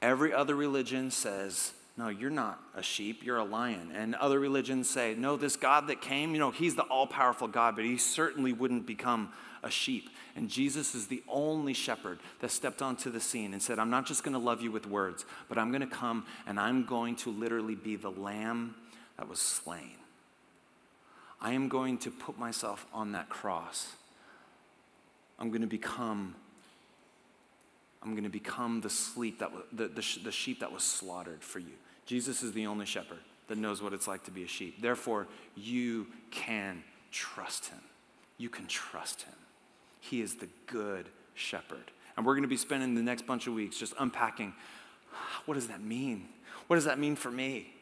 Every 0.00 0.32
other 0.32 0.54
religion 0.54 1.10
says, 1.10 1.72
no, 1.96 2.08
you're 2.08 2.30
not 2.30 2.60
a 2.74 2.82
sheep, 2.82 3.22
you're 3.22 3.36
a 3.36 3.44
lion. 3.44 3.92
And 3.94 4.16
other 4.16 4.40
religions 4.40 4.90
say, 4.90 5.14
no, 5.14 5.36
this 5.36 5.54
God 5.54 5.86
that 5.88 6.00
came, 6.00 6.32
you 6.32 6.40
know, 6.40 6.50
he's 6.50 6.74
the 6.74 6.82
all 6.82 7.06
powerful 7.06 7.46
God, 7.46 7.76
but 7.76 7.84
he 7.84 7.98
certainly 7.98 8.52
wouldn't 8.52 8.84
become 8.84 9.32
a 9.62 9.70
sheep. 9.70 10.10
And 10.34 10.48
Jesus 10.48 10.96
is 10.96 11.06
the 11.06 11.22
only 11.28 11.72
shepherd 11.72 12.18
that 12.40 12.50
stepped 12.50 12.82
onto 12.82 13.10
the 13.10 13.20
scene 13.20 13.52
and 13.52 13.62
said, 13.62 13.78
I'm 13.78 13.90
not 13.90 14.06
just 14.06 14.24
going 14.24 14.32
to 14.32 14.40
love 14.40 14.60
you 14.60 14.72
with 14.72 14.86
words, 14.86 15.24
but 15.48 15.56
I'm 15.56 15.70
going 15.70 15.82
to 15.82 15.86
come 15.86 16.26
and 16.46 16.58
I'm 16.58 16.84
going 16.84 17.14
to 17.16 17.30
literally 17.30 17.76
be 17.76 17.94
the 17.94 18.10
lamb 18.10 18.74
that 19.16 19.28
was 19.28 19.38
slain. 19.38 19.94
I 21.40 21.52
am 21.52 21.68
going 21.68 21.98
to 21.98 22.10
put 22.10 22.38
myself 22.38 22.86
on 22.92 23.12
that 23.12 23.28
cross. 23.28 23.92
I'm 25.38 25.50
going 25.50 25.60
to 25.60 25.68
become 25.68 26.34
I'm 28.04 28.12
going 28.12 28.24
to 28.24 28.30
become 28.30 28.80
the 28.80 28.90
sleep 28.90 29.38
that 29.38 29.50
the, 29.72 29.88
the, 29.88 30.18
the 30.24 30.32
sheep 30.32 30.60
that 30.60 30.70
was 30.70 30.82
slaughtered 30.82 31.42
for 31.42 31.58
you. 31.58 31.72
Jesus 32.06 32.42
is 32.42 32.52
the 32.52 32.66
only 32.66 32.86
shepherd 32.86 33.18
that 33.48 33.58
knows 33.58 33.82
what 33.82 33.92
it's 33.92 34.06
like 34.06 34.24
to 34.24 34.30
be 34.30 34.44
a 34.44 34.48
sheep. 34.48 34.80
Therefore, 34.80 35.26
you 35.56 36.06
can 36.30 36.82
trust 37.10 37.66
him. 37.66 37.80
You 38.36 38.48
can 38.48 38.66
trust 38.66 39.22
him. 39.22 39.34
He 40.00 40.20
is 40.20 40.36
the 40.36 40.48
good 40.66 41.08
shepherd. 41.34 41.90
And 42.16 42.24
we're 42.24 42.34
going 42.34 42.42
to 42.42 42.48
be 42.48 42.56
spending 42.56 42.94
the 42.94 43.02
next 43.02 43.26
bunch 43.26 43.46
of 43.46 43.54
weeks 43.54 43.76
just 43.78 43.94
unpacking 43.98 44.54
ah, 45.14 45.42
what 45.46 45.54
does 45.54 45.68
that 45.68 45.82
mean? 45.82 46.28
What 46.66 46.76
does 46.76 46.84
that 46.84 46.98
mean 46.98 47.16
for 47.16 47.30
me? 47.30 47.73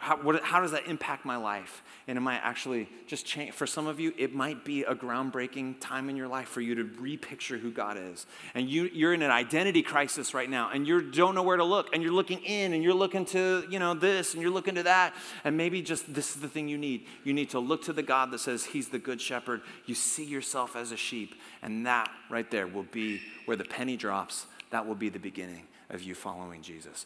How, 0.00 0.16
what, 0.16 0.40
how, 0.44 0.60
does 0.60 0.70
that 0.70 0.86
impact 0.86 1.24
my 1.24 1.36
life? 1.36 1.82
And 2.06 2.16
it 2.16 2.20
might 2.20 2.38
actually 2.38 2.88
just 3.08 3.26
change. 3.26 3.52
For 3.52 3.66
some 3.66 3.88
of 3.88 3.98
you, 3.98 4.14
it 4.16 4.32
might 4.32 4.64
be 4.64 4.84
a 4.84 4.94
groundbreaking 4.94 5.80
time 5.80 6.08
in 6.08 6.14
your 6.14 6.28
life 6.28 6.48
for 6.48 6.60
you 6.60 6.76
to 6.76 6.84
repicture 7.00 7.58
who 7.58 7.72
God 7.72 7.98
is. 7.98 8.24
And 8.54 8.70
you, 8.70 8.84
you're 8.92 9.12
in 9.12 9.22
an 9.22 9.32
identity 9.32 9.82
crisis 9.82 10.34
right 10.34 10.48
now, 10.48 10.70
and 10.72 10.86
you 10.86 11.10
don't 11.10 11.34
know 11.34 11.42
where 11.42 11.56
to 11.56 11.64
look, 11.64 11.92
and 11.92 12.00
you're 12.00 12.12
looking 12.12 12.38
in, 12.44 12.74
and 12.74 12.82
you're 12.84 12.94
looking 12.94 13.24
to, 13.26 13.66
you 13.68 13.80
know, 13.80 13.92
this, 13.92 14.34
and 14.34 14.42
you're 14.42 14.52
looking 14.52 14.76
to 14.76 14.84
that, 14.84 15.14
and 15.42 15.56
maybe 15.56 15.82
just 15.82 16.14
this 16.14 16.36
is 16.36 16.40
the 16.40 16.48
thing 16.48 16.68
you 16.68 16.78
need. 16.78 17.04
You 17.24 17.32
need 17.32 17.50
to 17.50 17.58
look 17.58 17.82
to 17.86 17.92
the 17.92 18.04
God 18.04 18.30
that 18.30 18.38
says 18.38 18.64
He's 18.64 18.88
the 18.88 19.00
good 19.00 19.20
shepherd. 19.20 19.62
You 19.86 19.96
see 19.96 20.24
yourself 20.24 20.76
as 20.76 20.92
a 20.92 20.96
sheep, 20.96 21.34
and 21.60 21.84
that 21.86 22.08
right 22.30 22.48
there 22.52 22.68
will 22.68 22.86
be 22.92 23.20
where 23.46 23.56
the 23.56 23.64
penny 23.64 23.96
drops. 23.96 24.46
That 24.70 24.86
will 24.86 24.94
be 24.94 25.08
the 25.08 25.18
beginning 25.18 25.66
of 25.90 26.04
you 26.04 26.14
following 26.14 26.62
Jesus. 26.62 27.04